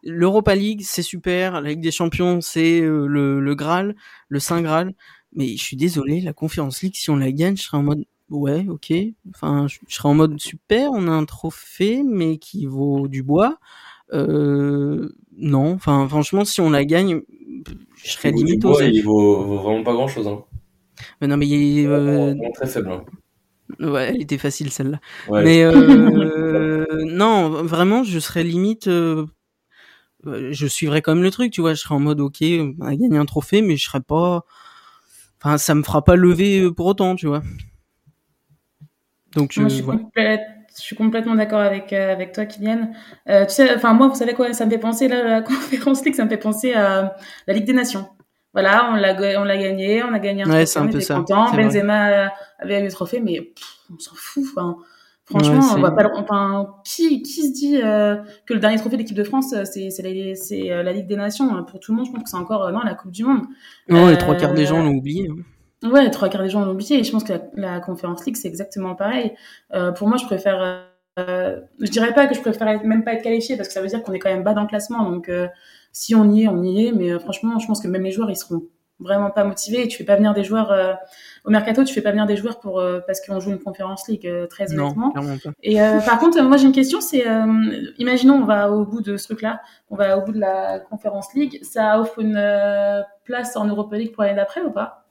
[0.04, 3.96] l'Europa League, c'est super, la Ligue des Champions, c'est euh, le, le Graal,
[4.30, 4.94] le Saint Graal,
[5.34, 8.06] mais je suis désolé, la Conférence League, si on la gagne, je serai en mode
[8.30, 8.94] ouais, ok.
[9.30, 13.24] Enfin, je, je serai en mode super, on a un trophée, mais qui vaut du
[13.24, 13.58] bois.
[14.14, 17.22] Euh, non, enfin, franchement, si on la gagne,
[18.04, 18.90] je serais limite OSEF.
[18.94, 20.28] Il vaut, vaut vraiment pas grand chose.
[20.28, 20.44] Hein.
[21.22, 22.92] Mais non, mais il est, euh, Vraiment très faible.
[22.92, 23.04] Hein.
[23.80, 25.00] ouais, elle était facile celle-là.
[25.28, 25.44] Ouais.
[25.44, 28.88] Mais euh, non, vraiment, je serais limite.
[28.88, 29.26] euh,
[30.28, 31.74] euh, je suivrais quand même le truc, tu vois.
[31.74, 34.46] Je serais en mode, ok, on a gagné un trophée, mais je serais pas.
[35.44, 37.44] Enfin, ça me fera pas lever euh, pour autant, tu vois.
[39.36, 40.00] Donc, je, Moi, je, suis voilà.
[40.02, 40.42] complète-
[40.78, 42.90] je suis complètement d'accord avec, euh, avec toi, Kylian.
[43.30, 46.04] Euh, tu sais, enfin, moi, vous savez quoi, ça me fait penser, là, la conférence
[46.06, 47.16] League, ça me fait penser à
[47.48, 48.08] la Ligue des Nations.
[48.54, 51.06] Voilà, on l'a, on l'a gagné, on a gagné un Ouais, trophée, on peu était
[51.06, 51.48] ça, content.
[51.48, 51.64] c'est vrai.
[51.66, 54.44] Benzema avait eu le trophée, mais pff, on s'en fout.
[54.56, 54.78] Enfin,
[55.26, 58.96] franchement, Ouais, on va pas, enfin, qui, qui se dit euh, que le dernier trophée
[58.96, 61.98] de l'équipe de France, c'est, c'est, la, c'est la Ligue des Nations Pour tout le
[61.98, 63.44] monde, je pense que c'est encore non, la Coupe du Monde.
[63.90, 65.28] Non, les trois quarts des gens l'ont oublié.
[65.30, 65.36] hein.
[65.86, 67.00] Ouais, trois quarts des gens l'ont oublié.
[67.00, 69.34] Et je pense que la, la Conference League, c'est exactement pareil.
[69.74, 70.84] Euh, pour moi, je préfère.
[71.18, 73.82] Euh, je dirais pas que je préfère être- même pas être qualifié parce que ça
[73.82, 75.10] veut dire qu'on est quand même bas dans le classement.
[75.10, 75.48] Donc, euh,
[75.92, 76.92] si on y est, on y est.
[76.92, 78.64] Mais euh, franchement, je pense que même les joueurs, ils seront
[79.00, 79.84] vraiment pas motivés.
[79.84, 80.94] Et tu fais pas venir des joueurs euh,
[81.44, 84.08] au mercato, tu fais pas venir des joueurs pour euh, parce qu'on joue une Conference
[84.08, 85.12] League euh, très honnêtement.
[85.12, 85.50] clairement pas.
[85.64, 87.46] Et euh, par contre, moi j'ai une question, c'est euh,
[87.98, 91.34] imaginons on va au bout de ce truc-là, on va au bout de la Conference
[91.34, 95.05] League, ça offre une euh, place en Europa League pour l'année d'après ou pas?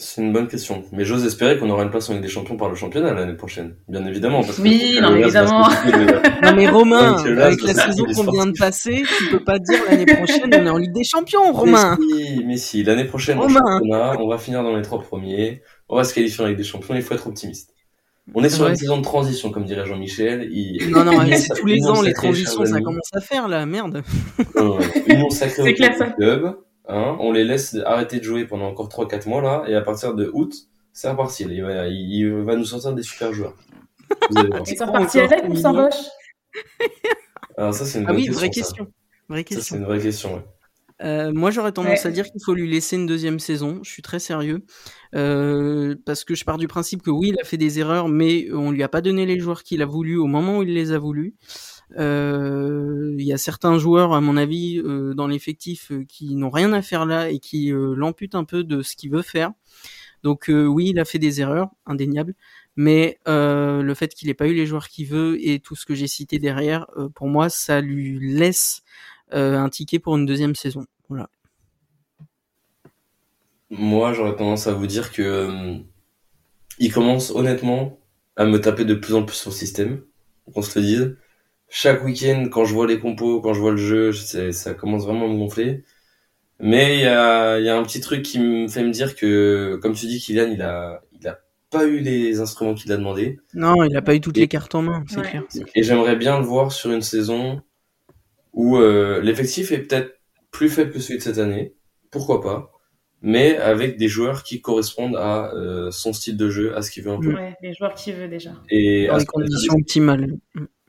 [0.00, 0.84] C'est une bonne question.
[0.92, 3.34] Mais j'ose espérer qu'on aura une place en Ligue des Champions par le championnat l'année
[3.34, 3.74] prochaine.
[3.88, 4.42] Bien évidemment.
[4.44, 5.68] Parce que Oui, le non, mais évidemment.
[6.42, 10.06] Non mais Romain, avec la saison qu'on vient de passer, tu peux pas dire l'année
[10.06, 11.98] prochaine on est en Ligue des Champions, Romain.
[11.98, 12.82] Mais si, mais si.
[12.84, 15.62] L'année prochaine, championnat, on va finir dans les trois premiers.
[15.88, 16.94] On va se qualifier en Ligue des Champions.
[16.94, 17.74] Il faut être optimiste.
[18.34, 18.70] On est sur Ouais.
[18.70, 20.48] une saison de transition, comme dirait Jean-Michel.
[20.52, 20.90] Il...
[20.90, 24.02] Non non, c'est tous les ans les transitions, ça commence à faire là, merde.
[25.06, 26.06] Union sacrée C'est au clair, ça.
[26.10, 26.54] club.
[26.88, 30.14] Hein, on les laisse arrêter de jouer pendant encore 3-4 mois là, et à partir
[30.14, 30.54] de août,
[30.92, 31.44] c'est reparti.
[31.44, 33.54] Il va, il va nous sortir des super joueurs.
[34.32, 34.40] C'est
[34.82, 35.74] reparti encore avec ou sans.
[35.74, 35.94] Bosch
[37.56, 38.38] Alors ça c'est une Ah oui, question.
[38.38, 38.86] vraie question.
[39.28, 39.76] Vraie Ça, c'est question.
[39.76, 40.34] une vraie question.
[40.36, 40.42] ouais.
[41.00, 42.06] Euh, moi, j'aurais tendance Ouais.
[42.08, 43.78] à dire qu'il faut lui laisser une deuxième saison.
[43.84, 44.64] Je suis très sérieux.
[45.14, 48.48] Euh, parce que je pars du principe que oui, il a fait des erreurs, mais
[48.52, 50.90] on lui a pas donné les joueurs qu'il a voulu au moment où il les
[50.90, 51.34] a voulu.
[51.96, 56.50] Euh, Il y a certains joueurs, à mon avis, euh, dans l'effectif, euh, qui n'ont
[56.50, 59.52] rien à faire là et qui l'amputent un peu de ce qu'il veut faire.
[60.24, 62.34] Donc oui, il a fait des erreurs, indéniables.
[62.76, 65.94] Mais le fait qu'il ait pas eu les joueurs qu'il veut et tout ce que
[65.94, 68.82] j'ai cité derrière, pour moi, ça lui laisse
[69.30, 70.86] un ticket pour une deuxième saison.
[71.08, 71.28] Voilà.
[73.70, 75.78] Moi, j'aurais tendance à vous dire que
[76.78, 77.98] il commence honnêtement
[78.36, 80.02] à me taper de plus en plus sur le système.
[80.52, 81.16] Qu'on se le dise.
[81.68, 85.04] Chaque week-end, quand je vois les compos, quand je vois le jeu, c'est- ça commence
[85.04, 85.84] vraiment à me gonfler.
[86.60, 89.16] Mais il y a, il y a un petit truc qui me fait me dire
[89.16, 92.96] que, comme tu dis, Kylian, il a, il a pas eu les instruments qu'il a
[92.96, 93.38] demandé.
[93.54, 95.30] Non, il a pas eu toutes Et- les cartes en main, c'est Ouais.
[95.30, 95.44] clair.
[95.74, 97.62] Et j'aimerais bien le voir sur une saison
[98.52, 100.18] où euh, l'effectif est peut-être
[100.50, 101.74] plus faible que celui de cette année.
[102.10, 102.72] Pourquoi pas?
[103.22, 107.02] Mais avec des joueurs qui correspondent à euh, son style de jeu, à ce qu'il
[107.02, 107.34] veut un peu.
[107.34, 108.52] Ouais, les joueurs qu'il veut déjà.
[108.70, 110.36] Et Dans à les conditions optimales.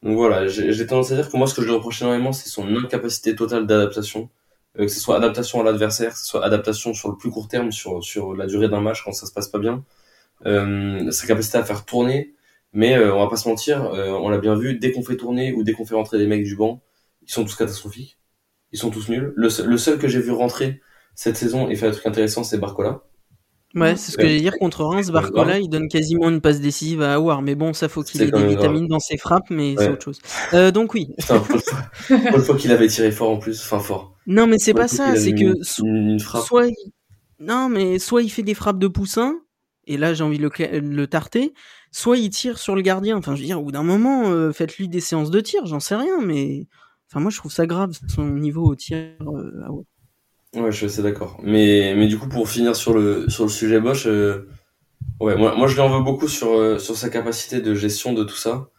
[0.02, 2.32] Donc voilà, j'ai j'ai tendance à dire que moi, ce que je lui reproche énormément,
[2.32, 4.30] c'est son incapacité totale d'adaptation.
[4.78, 7.48] Euh, que ce soit adaptation à l'adversaire, que ce soit adaptation sur le plus court
[7.48, 9.84] terme, sur, sur la durée d'un match quand ça se passe pas bien.
[10.46, 12.34] Euh, sa capacité à faire tourner.
[12.72, 15.18] Mais euh, on va pas se mentir, euh, on l'a bien vu, dès qu'on fait
[15.18, 16.84] tourner ou dès qu'on fait rentrer des mecs du banc,
[17.24, 18.20] ils sont tous catastrophiques.
[18.72, 19.34] Ils sont tous nuls.
[19.36, 20.80] Le, seul- le seul que j'ai vu rentrer
[21.22, 23.02] cette saison et faire un truc intéressant, c'est Barcola.
[23.76, 25.12] Ouais, c'est ce que j'allais dire contre Reims.
[25.12, 27.42] Barcola, il donne quasiment une passe décisive à Awar.
[27.42, 30.20] Mais bon, ça faut qu'il ait des vitamines dans ses frappes, mais c'est autre chose.
[30.54, 31.10] Euh, donc oui.
[31.20, 34.16] Putain, pour une fois, pour une fois qu'il avait tiré fort en plus, enfin fort.
[34.28, 35.16] Non, mais c'est pas ça.
[35.18, 36.46] C'est que une- so- une, une frappe.
[36.46, 36.92] soit, il-
[37.42, 39.36] non, mais soit il fait des frappes de poussin.
[39.88, 41.54] Et là, j'ai envie de le, le tarter.
[41.92, 43.18] Soit il tire sur le gardien.
[43.18, 45.66] Enfin, je veux dire, au bout d'un moment, euh, faites-lui des séances de tir.
[45.66, 46.66] J'en sais rien, mais
[47.12, 48.98] enfin, moi, je trouve ça grave son niveau au tir.
[49.22, 49.84] euh, Aouar.
[50.56, 51.40] Ouais, je suis assez d'accord.
[51.44, 54.50] Mais, mais du coup, pour finir sur le, sur le sujet Bosch, euh,
[55.20, 58.14] ouais, moi, moi, je lui en veux beaucoup sur, euh, sur sa capacité de gestion
[58.14, 58.70] de tout ça.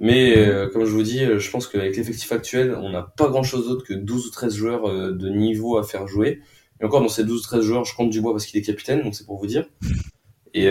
[0.00, 3.28] Mais, euh, comme je vous dis, euh, je pense qu'avec l'effectif actuel, on n'a pas
[3.28, 6.40] grand chose d'autre que 12 ou 13 joueurs euh, de niveau à faire jouer.
[6.80, 9.14] Et encore, dans ces 12 13 joueurs, je compte Dubois parce qu'il est capitaine, donc
[9.14, 9.66] c'est pour vous dire.
[10.54, 10.68] Et,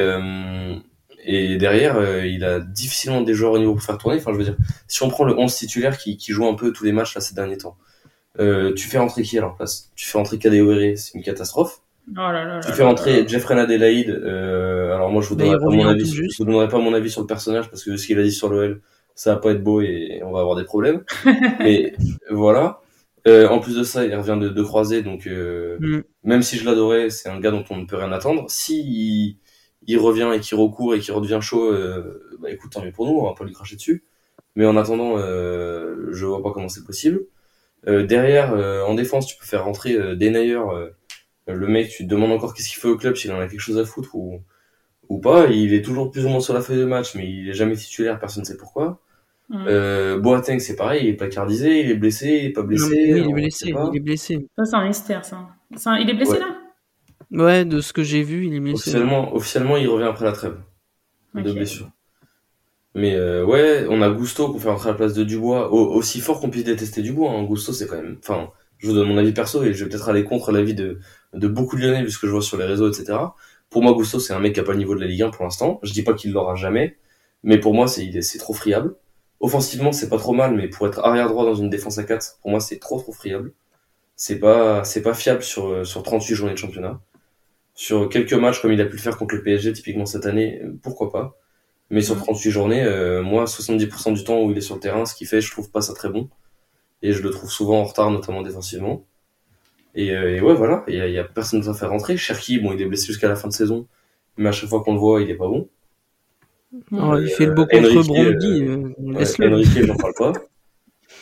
[1.23, 4.17] et derrière, il a difficilement des joueurs au niveau pour faire tourner.
[4.17, 4.57] Enfin, je veux dire,
[4.87, 7.21] si on prend le 11 titulaire qui, qui joue un peu tous les matchs là
[7.21, 7.77] ces derniers temps,
[8.39, 9.91] euh, tu fais rentrer qui à leur place?
[9.95, 11.81] Tu fais rentrer Kadewere, c'est une catastrophe.
[12.11, 13.27] Oh là là Tu là fais là rentrer là.
[13.27, 14.09] Jeffrey Adelaide.
[14.09, 16.05] Euh, alors moi, je vous donnerai pas mon revient avis.
[16.13, 18.31] Je vous donnerai pas mon avis sur le personnage parce que ce qu'il a dit
[18.31, 18.81] sur l'OL,
[19.15, 21.03] ça va pas être beau et on va avoir des problèmes.
[21.59, 21.93] Mais
[22.29, 22.81] voilà.
[23.27, 26.01] Euh, en plus de ça, il revient de, de croiser, donc euh, Mm.
[26.23, 28.45] même si je l'adorais, c'est un gars dont on ne peut rien attendre.
[28.49, 29.37] Si il,
[29.87, 33.05] il revient et qu'il recourt et qu'il redevient chaud, euh, bah écoute, tant mieux pour
[33.07, 34.05] nous, on va pas lui cracher dessus.
[34.55, 37.21] Mais en attendant, euh, je vois pas comment c'est possible.
[37.87, 40.89] Euh, derrière, euh, en défense, tu peux faire rentrer euh, Denayer, euh,
[41.47, 43.59] le mec, tu te demandes encore qu'est-ce qu'il fait au club, s'il en a quelque
[43.59, 44.41] chose à foutre ou,
[45.07, 45.47] ou pas.
[45.47, 47.75] Il est toujours plus ou moins sur la feuille de match, mais il est jamais
[47.75, 49.01] titulaire, personne ne sait pourquoi.
[49.51, 52.83] Euh, Boateng, c'est pareil, il est placardisé, il est blessé, il est pas blessé.
[52.83, 53.73] Non, mais oui, il est blessé.
[53.93, 54.47] Il est blessé.
[54.57, 55.47] Ça, c'est un mystère, ça.
[55.75, 56.39] C'est un- Il est blessé, Ouais.
[56.39, 56.55] là?
[57.31, 58.75] Ouais, de ce que j'ai vu, il est blessé.
[58.75, 60.57] Officiellement, officiellement, il revient après la trêve
[61.33, 61.89] de blessure.
[62.95, 65.71] Mais euh, ouais, on a Gusto pour faire entrer à la place de Dubois.
[65.71, 68.17] Au- aussi fort qu'on puisse détester Dubois, hein, Gusto c'est quand même.
[68.19, 70.99] Enfin, je vous donne mon avis perso et je vais peut-être aller contre l'avis de,
[71.33, 73.35] beaucoup de Lyonnais vu ce que je vois sur les réseaux, etc.
[73.69, 75.29] Pour moi, Gusto c'est un mec qui a pas le niveau de la Ligue 1
[75.29, 75.79] pour l'instant.
[75.83, 76.97] Je dis pas qu'il l'aura jamais,
[77.43, 78.95] mais pour moi c'est c'est trop friable.
[79.39, 82.39] Offensivement, c'est pas trop mal, mais pour être arrière droit dans une défense à 4,
[82.41, 83.53] pour moi c'est trop trop friable.
[84.17, 87.01] C'est pas pas fiable sur sur 38 journées de championnat.
[87.73, 90.61] Sur quelques matchs comme il a pu le faire contre le PSG typiquement cette année,
[90.83, 91.37] pourquoi pas.
[91.89, 92.19] Mais sur Mm.
[92.19, 95.27] 38 journées, euh, moi, 70% du temps où il est sur le terrain, ce qu'il
[95.27, 96.29] fait, je trouve pas ça très bon.
[97.01, 99.05] Et je le trouve souvent en retard, notamment défensivement.
[99.95, 102.17] Et, euh, et ouais, voilà, il y y a personne à faire rentrer.
[102.17, 103.87] Cherki, bon, il est blessé jusqu'à la fin de saison,
[104.37, 105.69] mais à chaque fois qu'on le voit, il est pas bon.
[106.91, 108.63] Oh, il fait le Euh, beau contre Brandby.
[108.63, 109.25] euh, euh.
[109.53, 110.33] Enrique, j'en parle pas.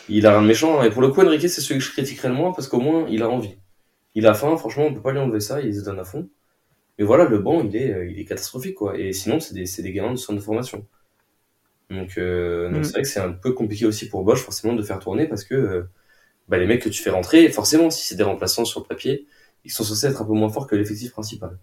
[0.08, 0.82] Il a rien de méchant.
[0.82, 3.06] Et pour le coup, Enrique, c'est celui que je critiquerai le moins parce qu'au moins,
[3.08, 3.56] il a envie.
[4.14, 6.28] Il a faim, franchement, on peut pas lui enlever ça, il se donne à fond.
[6.98, 8.98] Mais voilà, le banc, il est, euh, il est catastrophique, quoi.
[8.98, 10.84] Et sinon, c'est des, des gamins de centre de formation.
[11.90, 12.84] Donc, euh, Mm.
[12.84, 15.44] c'est vrai que c'est un peu compliqué aussi pour Bosch, forcément, de faire tourner parce
[15.44, 15.82] que euh,
[16.48, 19.26] bah, les mecs que tu fais rentrer, forcément, si c'est des remplaçants sur le papier,
[19.64, 21.58] ils sont censés être un peu moins forts que l'effectif principal.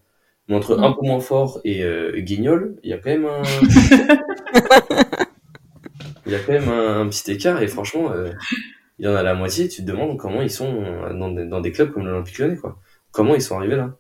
[0.48, 0.84] Mais entre Mm.
[0.84, 3.42] un peu moins fort et euh, Guignol, il y a quand même un.
[6.26, 8.12] il y a quand même un, un petit écart et franchement,
[9.00, 9.68] il y en a la moitié.
[9.68, 10.84] Tu te demandes comment ils sont
[11.14, 12.80] dans des, dans des clubs comme l'Olympique Lyonnais, quoi.
[13.12, 13.98] Comment ils sont arrivés là?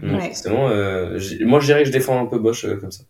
[0.00, 0.26] Donc, Ouais.
[0.28, 3.04] forcément, euh, moi je dirais que je défends un peu Bosch euh, comme ça.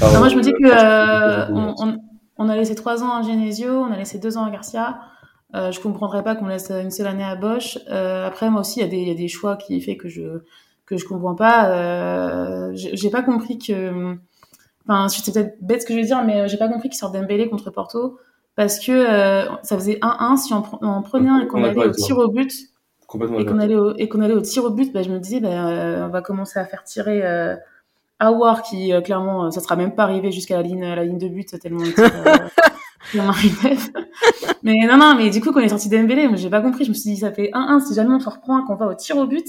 [0.00, 1.98] Alors, moi, je me dis que euh, euh, on, on-
[2.38, 4.98] on a laissé trois ans à Genesio, on a laissé deux ans à Garcia.
[5.54, 7.78] Euh, je comprendrais pas qu'on laisse une seule année à Bosch.
[7.90, 9.96] Euh, après, moi aussi, il y, a des- il y a des choix qui fait
[9.96, 10.40] que je
[10.86, 11.70] que je comprends pas.
[11.70, 14.16] Euh, j'ai pas compris que.
[14.88, 17.14] Enfin, c'est peut-être bête ce que je vais dire, mais j'ai pas compris qu'il sorte
[17.14, 18.18] Dembélé contre Porto
[18.56, 21.90] parce que euh, ça faisait 1-1 si on, on prenait un et qu'on allait au
[21.92, 22.50] tir au but
[23.12, 25.18] Complètement et qu'on allait au, et qu'on allait au tir au but, bah, je me
[25.18, 27.54] disais, bah, euh, on va commencer à faire tirer euh,
[28.18, 31.18] Awar qui, euh, clairement, euh, ça sera même pas arrivé jusqu'à la ligne, la ligne
[31.18, 32.10] de but, tellement tire.
[34.62, 36.84] Mais non, non, mais du coup, quand il est sorti Dembélé, j'ai pas compris.
[36.84, 38.86] Je me suis dit, ça fait 1-1, si jamais on se reprend et qu'on va
[38.86, 39.46] au tir au but,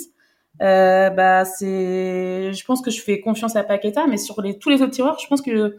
[0.61, 4.69] euh, bah, c'est, je pense que je fais confiance à Paqueta, mais sur les, tous
[4.69, 5.77] les autres tireurs, je pense que,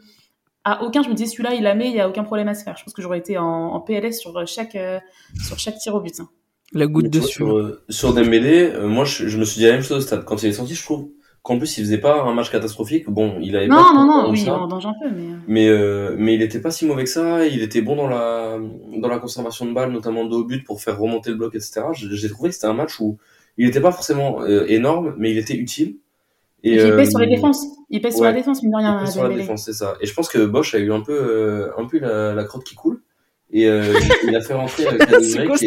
[0.64, 2.54] à aucun, je me disais, celui-là, il la met, il y a aucun problème à
[2.54, 2.78] se faire.
[2.78, 4.98] Je pense que j'aurais été en, en PLS sur chaque, euh,
[5.46, 6.18] sur chaque tir au but.
[6.20, 6.28] hein.
[6.74, 7.20] La goutte Mais de.
[7.20, 10.00] Sur, euh, sur Dembélé, euh, moi je, je me suis dit la même chose au
[10.00, 10.24] stade.
[10.24, 11.08] Quand il est sorti, je trouve
[11.42, 13.08] qu'en plus il faisait pas un match catastrophique.
[13.08, 14.54] Bon, il avait pas Non, de non, non, oui, ça.
[14.58, 15.22] en danger un peu, mais.
[15.30, 18.08] euh, Mais, euh, mais il était pas si mauvais que ça, il était bon dans
[18.08, 18.58] la,
[18.98, 21.82] dans la conservation de balles, notamment de haut but pour faire remonter le bloc, etc.
[21.92, 23.18] J'ai trouvé que c'était un match où
[23.58, 25.96] il était pas forcément euh, énorme, mais il était utile.
[26.66, 27.62] Et il euh, pèse sur les défenses.
[27.90, 28.28] Il pèse sur ouais.
[28.28, 29.96] la défense, mine de rien, il était sur la défense, c'est ça.
[30.00, 32.64] Et je pense que Bosch a eu un peu, euh, un peu la, la crotte
[32.64, 33.02] qui coule.
[33.56, 35.66] Et euh, il a fait rentrer euh, Kadewere qui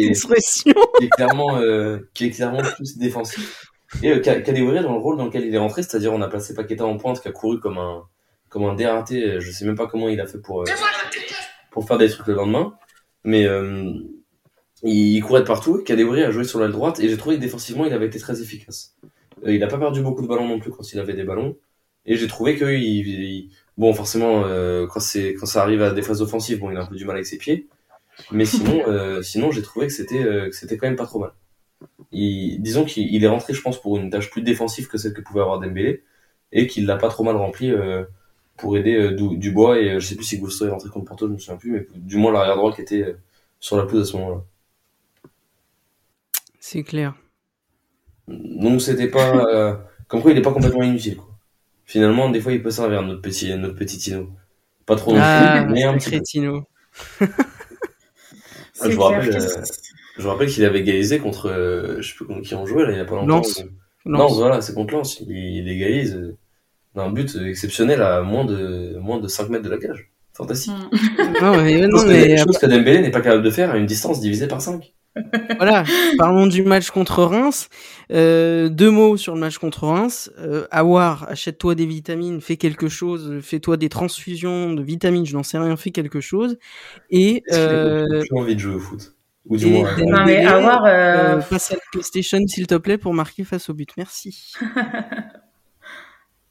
[0.98, 3.64] qui est clairement, euh, qui est clairement plus défensif.
[4.02, 6.54] Et euh, Kadewere dans le rôle dans lequel il est rentré, c'est-à-dire on a placé
[6.54, 8.02] Paqueta en pointe qui a couru comme un,
[8.50, 9.40] comme un dératé.
[9.40, 10.64] Je sais même pas comment il a fait pour,
[11.70, 12.74] pour faire des trucs le lendemain.
[13.24, 13.46] Mais
[14.82, 15.82] il courait de partout.
[15.84, 18.40] Kadewere a joué sur l'aile droite et j'ai trouvé que défensivement il avait été très
[18.42, 18.96] efficace.
[19.46, 21.56] Il a pas perdu beaucoup de ballons non plus quand il avait des ballons.
[22.06, 25.90] Et j'ai trouvé que il, il- bon forcément euh, quand c'est quand ça arrive à
[25.92, 27.66] des phases offensives, bon il a un peu du mal avec ses pieds.
[28.30, 31.18] Mais sinon, euh, sinon j'ai trouvé que c'était euh, que c'était quand même pas trop
[31.20, 31.32] mal.
[32.12, 35.14] Il, disons qu'il il est rentré, je pense, pour une tâche plus défensive que celle
[35.14, 36.04] que pouvait avoir Dembélé
[36.52, 38.04] et qu'il l'a pas trop mal rempli euh,
[38.56, 41.06] pour aider euh, Du- Dubois et euh, je sais plus si Gusto est rentré contre
[41.06, 43.14] Porto, je me souviens plus, mais du moins l'arrière droit qui était euh,
[43.60, 44.44] sur la pelouse à ce moment-là.
[46.60, 47.14] C'est clair.
[48.28, 51.26] Donc c'était pas euh, comme quoi il est pas complètement inutile quoi.
[51.86, 54.30] Finalement, des fois il peut servir notre petit notre petit Tino.
[54.86, 56.64] Pas trop non Ah, plus, mais un petit crétino.
[58.80, 59.62] C'est je vous rappelle, euh,
[60.16, 62.84] Je vous rappelle qu'il avait égalisé contre, euh, je sais plus contre qui on jouait
[62.84, 63.42] là, il y a pas longtemps.
[64.06, 64.36] Non, Lens.
[64.36, 65.20] voilà, c'est contre Lens.
[65.20, 66.36] Il, il égalise euh,
[66.94, 70.10] d'un but exceptionnel à moins de, moins de 5 mètres de la cage.
[70.32, 70.72] Fantastique.
[71.42, 73.76] Non, mais, Chose non, que- mais chose que Dembélé n'est pas capable de faire à
[73.76, 74.94] une distance divisée par 5.
[75.56, 75.84] Voilà,
[76.18, 77.68] parlons du match contre Reims.
[78.12, 80.30] Euh, deux mots sur le match contre Reims.
[80.38, 85.42] Euh, Awar, achète-toi des vitamines, fais quelque chose, fais-toi des transfusions de vitamines, je n'en
[85.42, 86.58] sais rien, fais quelque chose.
[87.10, 89.14] Et, euh, plus envie de jouer au foot
[89.46, 92.98] Ou du moins, Non, mais Awar, euh, euh, passe à la PlayStation s'il te plaît
[92.98, 93.90] pour marquer face au but.
[93.96, 94.54] Merci.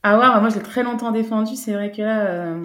[0.06, 2.56] Ouais, moi je l'ai très longtemps défendu, c'est vrai que là,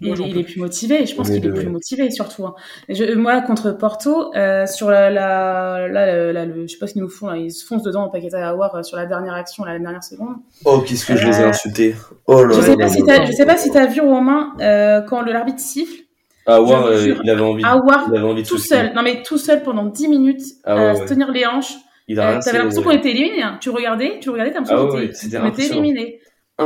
[0.00, 2.46] il, est plus motivé, je pense qu'il est plus motivé surtout.
[2.46, 2.54] hein.
[2.88, 6.94] Je, moi contre Porto, euh, sur la, la, là, là, le, je sais pas ce
[6.94, 9.06] qu'ils nous font, là, ils se foncent dedans au Paqueta et Awar euh, sur la
[9.06, 10.36] dernière action, là, la dernière seconde.
[10.64, 11.94] Oh, qu'est-ce que je les ai Euh, insultés.
[12.26, 15.00] Oh là Je sais là pas si je sais pas si t'as vu Romain euh,
[15.02, 16.02] quand le l'arbitre siffle,
[16.46, 17.20] Ah euh, jure.
[17.22, 19.62] il avait envie, Awar il avait envie de tout se seul, non mais tout seul
[19.62, 21.00] pendant 10 minutes, Ah ouais, à ouais.
[21.00, 21.74] se tenir les hanches.
[22.08, 23.40] Il a Euh, T'avais l'impression qu'on était éliminé.
[23.42, 23.58] Hein.
[23.60, 26.18] Tu regardais, tu regardais, t'as Ah l'impression ouais, qu'on était, éliminé.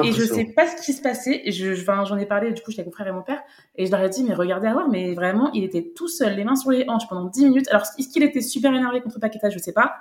[0.03, 0.41] Et je Impressionnant.
[0.49, 1.43] sais pas ce qui se passait.
[1.51, 3.41] Je, j'en ai parlé du coup, j'étais avec mon frère et mon père,
[3.77, 6.35] et je leur ai dit, mais regardez à voir, mais vraiment, il était tout seul,
[6.37, 7.69] les mains sur les hanches pendant 10 minutes.
[7.71, 9.95] Alors, est-ce qu'il était super énervé contre Paqueta, je sais pas.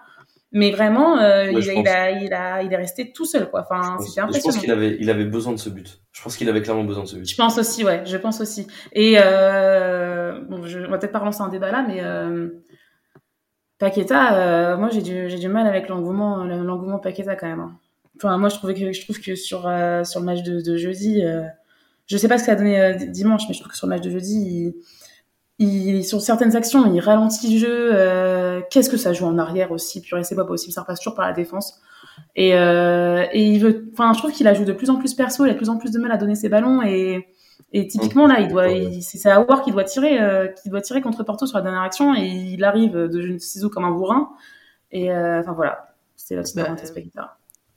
[0.56, 3.50] Mais vraiment, euh, Ouais, il, a, il, a, il, a, il est resté tout seul,
[3.50, 3.62] quoi.
[3.68, 4.60] Enfin, c'était je pense impressionnant.
[4.62, 6.00] qu'il avait, il avait besoin de ce but.
[6.12, 7.28] Je pense qu'il avait clairement besoin de ce but.
[7.28, 8.68] Je pense aussi, ouais, je pense aussi.
[8.92, 12.50] Et euh, bon, je, on va peut-être pas relancer un débat là, mais euh,
[13.80, 17.60] Paqueta, euh, moi j'ai du, j'ai du mal avec l'engouement, l'engouement Paqueta quand même.
[17.60, 17.80] hein.
[18.18, 20.78] Enfin, moi je trouvais que je trouve que sur euh, sur le match de, de
[20.78, 21.44] jeudi, euh,
[22.06, 23.88] je sais pas ce que ça a donné euh, dimanche, mais je trouve que sur
[23.88, 24.74] le match de jeudi,
[25.60, 27.90] il, il- sur certaines actions, il ralentit le jeu.
[27.94, 31.16] euh, Qu'est-ce que ça joue en arrière aussi Purée, c'est pas possible, ça repasse toujours
[31.16, 31.80] par la défense.
[32.36, 35.14] Et, euh, et il veut, enfin, je trouve qu'il a joué de plus en plus
[35.16, 37.28] perso, il a de plus en plus de mal à donner ses ballons et,
[37.72, 40.82] et typiquement là, il doit, il- c'est c'est Awar qui doit tirer, euh, qui doit
[40.82, 43.70] tirer contre Porto sur la dernière action et il arrive de je ne sais où
[43.70, 44.30] comme un bourrin.
[44.92, 46.92] Et euh, enfin voilà, c'était la petite Bah, parenthèse.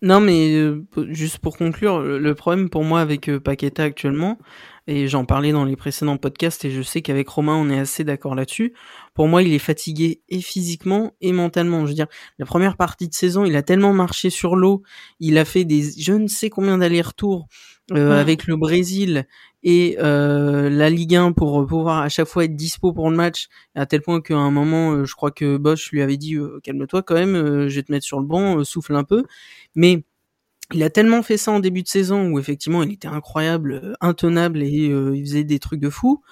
[0.02, 4.38] Non, mais euh, juste pour conclure, le le problème pour moi avec euh, Paqueta actuellement,
[4.86, 8.04] et j'en parlais dans les précédents podcasts, et je sais qu'avec Romain on est assez
[8.04, 8.74] d'accord là-dessus,
[9.14, 11.80] pour moi il est fatigué et physiquement et mentalement.
[11.86, 14.82] Je veux dire, la première partie de saison, il a tellement marché sur l'eau,
[15.18, 17.48] il a fait des je ne sais combien d'allers-retours
[17.92, 18.16] euh, Ouais.
[18.20, 19.26] avec le Brésil
[19.68, 23.16] et euh, la Ligue 1 pour euh, pouvoir à chaque fois être dispo pour le
[23.16, 26.36] match, à tel point qu'à un moment, euh, je crois que Bosch lui avait dit
[26.36, 29.24] euh, calme-toi quand même, euh, je vais te mettre sur le banc, souffle un peu.
[29.74, 30.04] Mais
[30.72, 34.62] il a tellement fait ça en début de saison où effectivement il était incroyable, intenable
[34.62, 36.22] et il faisait des trucs de fou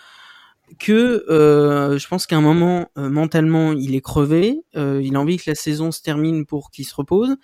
[0.80, 5.54] que je pense qu'à un moment mentalement il est crevé, il a envie que la
[5.54, 7.36] saison se termine pour qu'il se repose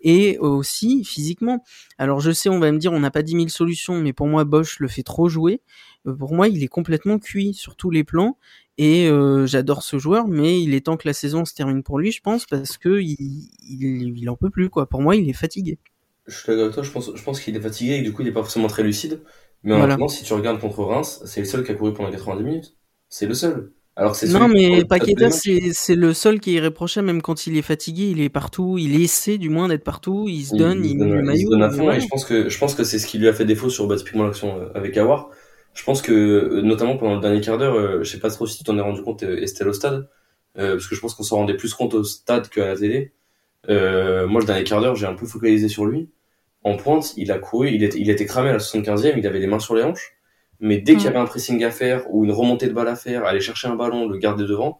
[0.00, 1.64] et aussi physiquement.
[1.98, 4.26] Alors je sais on va me dire on n'a pas 10 000 solutions mais pour
[4.26, 5.60] moi Bosch le fait trop jouer.
[6.06, 8.38] Euh, pour moi il est complètement cuit sur tous les plans
[8.78, 11.98] et euh, j'adore ce joueur mais il est temps que la saison se termine pour
[11.98, 13.16] lui je pense parce que il,
[13.68, 14.88] il, il en peut plus quoi.
[14.88, 15.78] Pour moi il est fatigué.
[16.26, 18.12] Je suis d'accord avec toi, je pense, je pense qu'il est fatigué et que du
[18.12, 19.24] coup il est pas forcément très lucide.
[19.62, 19.94] Mais Voilà.
[19.94, 22.76] attendant, si tu regardes contre Reims, c'est le seul qui a couru pendant 90 minutes.
[23.08, 23.72] C'est le seul.
[23.98, 27.56] Alors c'est Non, mais Paqueta, c'est c'est le seul qui est irréprochable, même quand il
[27.56, 30.96] est fatigué, il est partout, il essaie du moins d'être partout, il se donne, il,
[30.96, 31.50] le donne, il se maillot.
[31.50, 33.32] donne à fond et je pense que je pense que c'est ce qui lui a
[33.32, 35.30] fait défaut sur bah, typiquement l'action euh, avec Awar.
[35.74, 38.46] Je pense que euh, notamment pendant le dernier quart d'heure, euh, je sais pas trop
[38.46, 40.08] si tu t'en es rendu compte Estelle au stade,
[40.58, 43.12] euh, parce que je pense qu'on s'en rendait plus compte au stade qu'à la télé.
[43.68, 46.08] Euh, moi le dernier quart d'heure, j'ai un peu focalisé sur lui.
[46.62, 49.40] En pointe, il a couru, il était, il était cramé à la 75e, il avait
[49.40, 50.17] les mains sur les hanches.
[50.60, 51.08] Mais dès qu'il y Mm.
[51.08, 53.76] avait un pressing à faire ou une remontée de balle à faire, aller chercher un
[53.76, 54.78] ballon, le garder devant,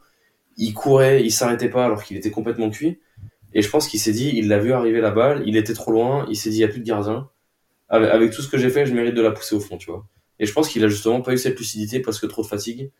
[0.56, 2.98] il courait, il s'arrêtait pas alors qu'il était complètement cuit.
[3.54, 5.92] Et je pense qu'il s'est dit, il l'a vu arriver la balle, il était trop
[5.92, 7.28] loin, il s'est dit, il n'y a plus de gardien.
[7.88, 9.90] Avec, avec tout ce que j'ai fait, je mérite de la pousser au fond, tu
[9.90, 10.04] vois.
[10.40, 12.90] Et je pense qu'il a justement pas eu cette lucidité parce que trop de fatigue.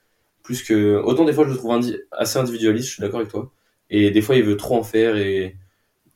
[0.42, 3.30] Plus que, autant des fois je le trouve indi- assez individualiste, je suis d'accord avec
[3.30, 3.50] toi.
[3.90, 5.56] Et des fois il veut trop en faire et,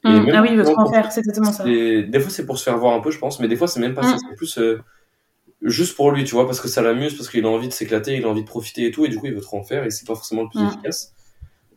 [0.05, 1.65] et même ah oui, il veut trop en faire, c'est exactement ça.
[1.65, 3.81] Des fois, c'est pour se faire voir un peu, je pense, mais des fois, c'est
[3.81, 4.15] même pas ça.
[4.15, 4.19] Mm.
[4.19, 4.81] C'est plus euh,
[5.63, 8.17] juste pour lui, tu vois, parce que ça l'amuse, parce qu'il a envie de s'éclater,
[8.17, 9.85] il a envie de profiter et tout, et du coup, il veut trop en faire,
[9.85, 11.15] et c'est pas forcément le plus efficace.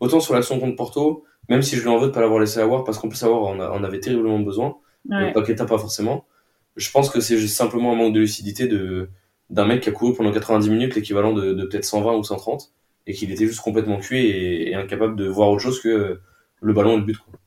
[0.00, 2.60] Autant sur l'action contre Porto, même si je lui en veux de pas l'avoir laissé
[2.60, 4.76] avoir, parce qu'en plus, avoir, on, a- on avait terriblement besoin,
[5.26, 5.32] Ouais.
[5.32, 6.24] Paqueta pas forcément.
[6.76, 9.08] Je pense que c'est juste simplement un manque de lucidité de
[9.50, 12.72] d'un mec qui a couru pendant 90 minutes l'équivalent de, de peut-être 120 ou 130,
[13.06, 16.18] et qu'il était juste complètement cuit et, et incapable de voir autre chose que
[16.60, 17.16] le ballon et le but.
[17.18, 17.38] Quoi.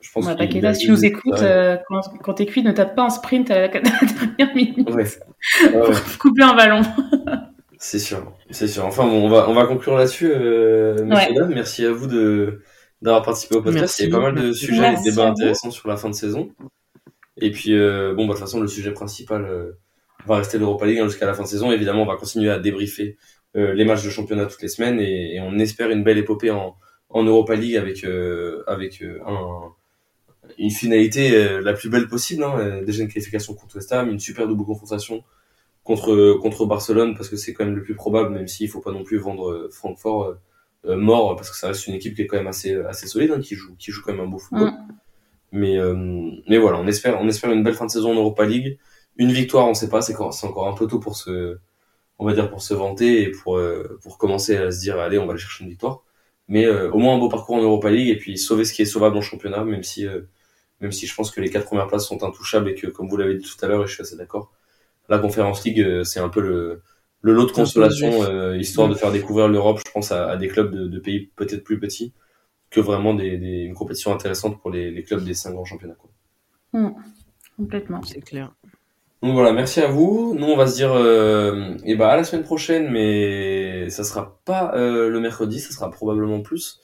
[0.00, 1.42] Je pense Ouais, a si tu nous écoutes, ouais.
[1.42, 3.68] euh, quand, quand t'es cuit, ne tape pas en sprint à la,
[4.38, 5.04] dernière minute Ouais.
[5.72, 6.82] Pour couper un ballon.
[7.80, 8.84] C'est sûr, c'est sûr.
[8.84, 11.52] Enfin bon, on va on va conclure là-dessus, euh, messieurs dames.
[11.54, 12.60] Merci à vous de
[13.02, 13.82] d'avoir participé au podcast.
[13.82, 14.02] Merci.
[14.02, 14.58] Il y a pas mal de Merci.
[14.58, 16.50] sujets et Merci de débats intéressants sur la fin de saison.
[17.36, 19.78] Et puis euh, bon, bah, de toute façon, le sujet principal euh,
[20.26, 21.70] va rester l'Europa League hein, jusqu'à la fin de saison.
[21.70, 23.16] Évidemment, on va continuer à débriefer
[23.56, 26.50] euh, les matchs de championnat toutes les semaines et, et on espère une belle épopée
[26.50, 26.76] en
[27.10, 28.04] en Europa League avec
[28.66, 29.72] avec un
[30.58, 32.42] une finalité la plus belle possible.
[32.42, 35.24] Hein, déjà une qualification contre West Ham, une super double confrontation
[35.84, 38.92] contre contre Barcelone parce que c'est quand même le plus probable, même s'il faut pas
[38.92, 40.36] non plus vendre Francfort
[40.84, 43.40] mort parce que ça reste une équipe qui est quand même assez assez solide, hein,
[43.40, 44.68] qui joue qui joue quand même un beau football.
[44.68, 44.88] Mm.
[45.52, 45.78] Mais
[46.48, 48.78] mais voilà, on espère on espère une belle fin de saison en Europa League
[49.18, 51.58] une victoire, on sait pas, c'est encore un peu tôt pour se,
[52.18, 55.18] on va dire pour se vanter et pour euh, pour commencer à se dire allez,
[55.18, 56.02] on va aller chercher une victoire.
[56.48, 58.82] Mais euh, au moins un beau parcours en Europa League et puis sauver ce qui
[58.82, 60.22] est sauvable en championnat, même si euh,
[60.80, 63.16] même si je pense que les quatre premières places sont intouchables et que comme vous
[63.16, 64.52] l'avez dit tout à l'heure et je suis assez d'accord,
[65.08, 66.82] la Conférence League c'est un peu le
[67.20, 70.98] le lot de consolation histoire de faire découvrir l'Europe, je pense à, des clubs de,
[71.00, 72.12] pays peut-être plus petits
[72.70, 75.96] que vraiment des, une compétition intéressante pour les, clubs des cinq grands championnats.
[75.98, 76.10] Quoi.
[76.72, 76.94] Mmh.
[77.56, 78.02] complètement.
[78.02, 78.52] C'est clair.
[79.22, 80.36] Donc voilà, merci à vous.
[80.38, 84.40] Nous, on va se dire, euh, et bah à la semaine prochaine, mais ça sera
[84.44, 86.80] pas euh, le mercredi, ça sera probablement plus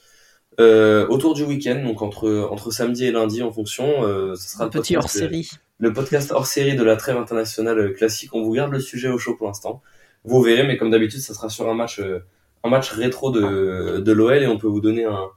[0.59, 4.03] euh, autour du week-end, donc entre entre samedi et lundi en fonction.
[4.03, 5.49] Euh, ça sera le petit hors série.
[5.77, 8.33] Le podcast hors série de la trêve internationale classique.
[8.33, 9.81] On vous garde le sujet au chaud pour l'instant.
[10.23, 12.01] Vous verrez, mais comme d'habitude, ça sera sur un match
[12.63, 15.27] un match rétro de de l'OL et on peut vous donner un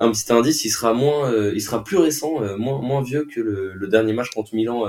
[0.00, 0.64] un petit indice.
[0.64, 4.30] Il sera moins, il sera plus récent, moins moins vieux que le, le dernier match
[4.30, 4.86] contre Milan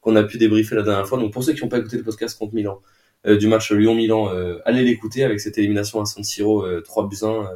[0.00, 1.18] qu'on a pu débriefer la dernière fois.
[1.18, 2.80] Donc pour ceux qui n'ont pas écouté le podcast contre Milan,
[3.26, 7.06] euh, du match Lyon-Milan, euh, allez l'écouter avec cette élimination à San Siro, 3 euh,
[7.06, 7.50] buts 1,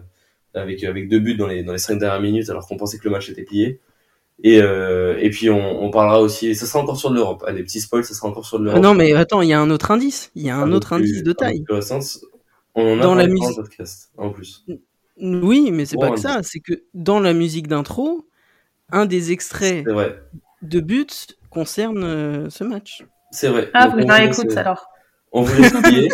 [0.54, 3.04] avec, avec deux buts dans les, dans les 5 dernières minutes alors qu'on pensait que
[3.04, 3.80] le match était plié.
[4.42, 7.44] Et, et puis on, on parlera aussi, ça sera encore sur l'Europe.
[7.46, 8.82] Allez, petit spoil, ça sera encore sur l'Europe.
[8.82, 10.32] non mais attends, il y a un autre indice.
[10.34, 11.64] Il y a un autre indice de taille.
[12.74, 13.56] on en a dans la musique.
[13.56, 14.64] podcast, en plus.
[15.20, 16.40] Oui, mais c'est pas que ça.
[16.42, 18.26] C'est que dans la musique d'intro,
[18.90, 19.86] un des extraits
[20.62, 21.06] de buts
[21.50, 23.04] concerne euh, ce match.
[23.30, 23.70] C'est vrai.
[23.74, 24.88] Ah, vous écoute alors.
[25.34, 26.08] On vous laisse fouiller.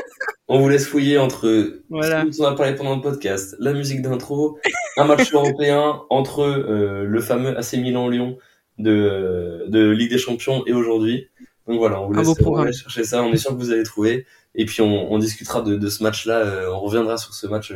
[0.49, 2.25] on vous laisse fouiller entre voilà.
[2.33, 4.59] ce dont on a parlé pendant le podcast, la musique d'intro,
[4.97, 8.39] un match européen entre euh, le fameux AC Milan-Lyon
[8.79, 11.29] de, de Ligue des Champions et aujourd'hui.
[11.69, 13.23] Donc voilà, on vous laisse, chercher ça.
[13.23, 14.27] On est sûr que vous allez trouver.
[14.55, 16.39] Et puis on, on discutera de, de ce match-là.
[16.39, 17.75] Euh, on reviendra sur ce match,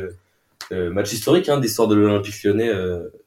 [0.71, 2.71] euh, match historique hein, d'histoire de l'Olympique Lyonnais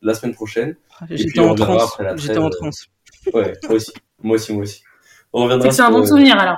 [0.02, 0.74] la semaine prochaine.
[1.08, 1.96] J'étais en, transe.
[2.16, 2.88] J'étais en transe.
[3.32, 3.92] Ouais, moi aussi.
[4.24, 4.82] Moi aussi, moi aussi.
[5.32, 5.70] On reviendra.
[5.70, 6.56] C'est un bon souvenir alors.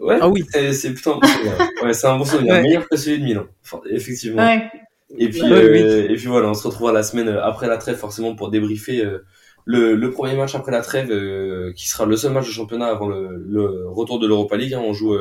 [0.00, 0.18] Ouais.
[0.20, 0.44] Ah oui.
[0.72, 1.58] C'est plutôt un bon souvenir.
[1.84, 2.54] ouais, c'est un bon souvenir.
[2.62, 3.46] Meilleur que celui de Milan.
[3.90, 4.42] effectivement.
[4.42, 4.70] Ouais.
[5.18, 8.34] Et puis, euh, et puis voilà, on se retrouvera la semaine après la trêve forcément
[8.36, 9.24] pour débriefer euh,
[9.64, 12.86] le, le premier match après la trêve euh, qui sera le seul match de championnat
[12.86, 14.74] avant le, le retour de l'Europa League.
[14.74, 14.82] Hein.
[14.84, 15.16] On joue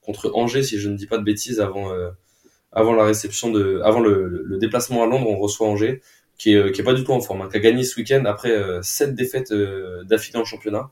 [0.00, 1.90] contre Angers si je ne dis pas de bêtises avant
[2.70, 5.28] avant la réception de avant le, le, déplacement à Londres.
[5.28, 6.00] On reçoit Angers
[6.38, 8.24] qui est, qui est pas du tout en forme, hein, qui a gagné ce week-end
[8.24, 9.52] après sept défaites
[10.04, 10.90] d'affilée en championnat.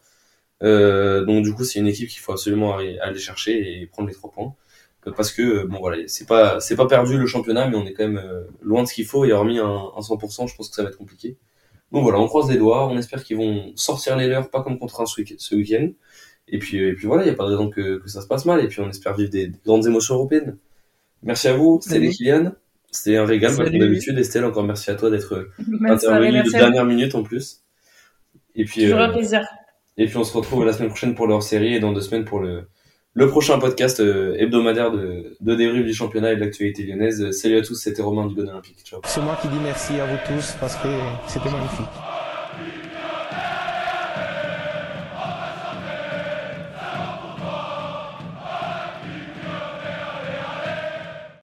[0.63, 4.15] Euh, donc du coup, c'est une équipe qu'il faut absolument aller chercher et prendre les
[4.15, 4.55] trois points
[5.17, 8.07] parce que bon voilà, c'est pas c'est pas perdu le championnat, mais on est quand
[8.07, 10.75] même euh, loin de ce qu'il faut et hormis un, un 100%, je pense que
[10.75, 11.39] ça va être compliqué.
[11.93, 14.79] Donc voilà, on croise les doigts, on espère qu'ils vont sortir les leurs, pas comme
[14.79, 15.89] contre un ce week-end.
[16.49, 18.27] Et puis et puis voilà, il y a pas de raison que, que ça se
[18.27, 20.59] passe mal et puis on espère vivre des, grandes émotions européennes.
[21.23, 22.53] Merci à vous, c'était les Kylian.
[22.91, 24.19] C'était un régal comme d'habitude.
[24.19, 25.49] Estelle, encore merci à toi d'être
[25.85, 27.63] intervenu de dernière minute en plus.
[28.57, 29.47] Et puis Toujours un euh, plaisir.
[30.01, 32.25] Et puis on se retrouve la semaine prochaine pour leur série et dans deux semaines
[32.25, 32.71] pour le,
[33.13, 37.31] le prochain podcast euh, hebdomadaire de, de débrief du championnat et de l'actualité lyonnaise.
[37.33, 38.83] Salut à tous, c'était Romain du Bon Olympique.
[39.05, 40.89] C'est moi qui dis merci à vous tous parce que
[41.29, 42.10] c'était magnifique.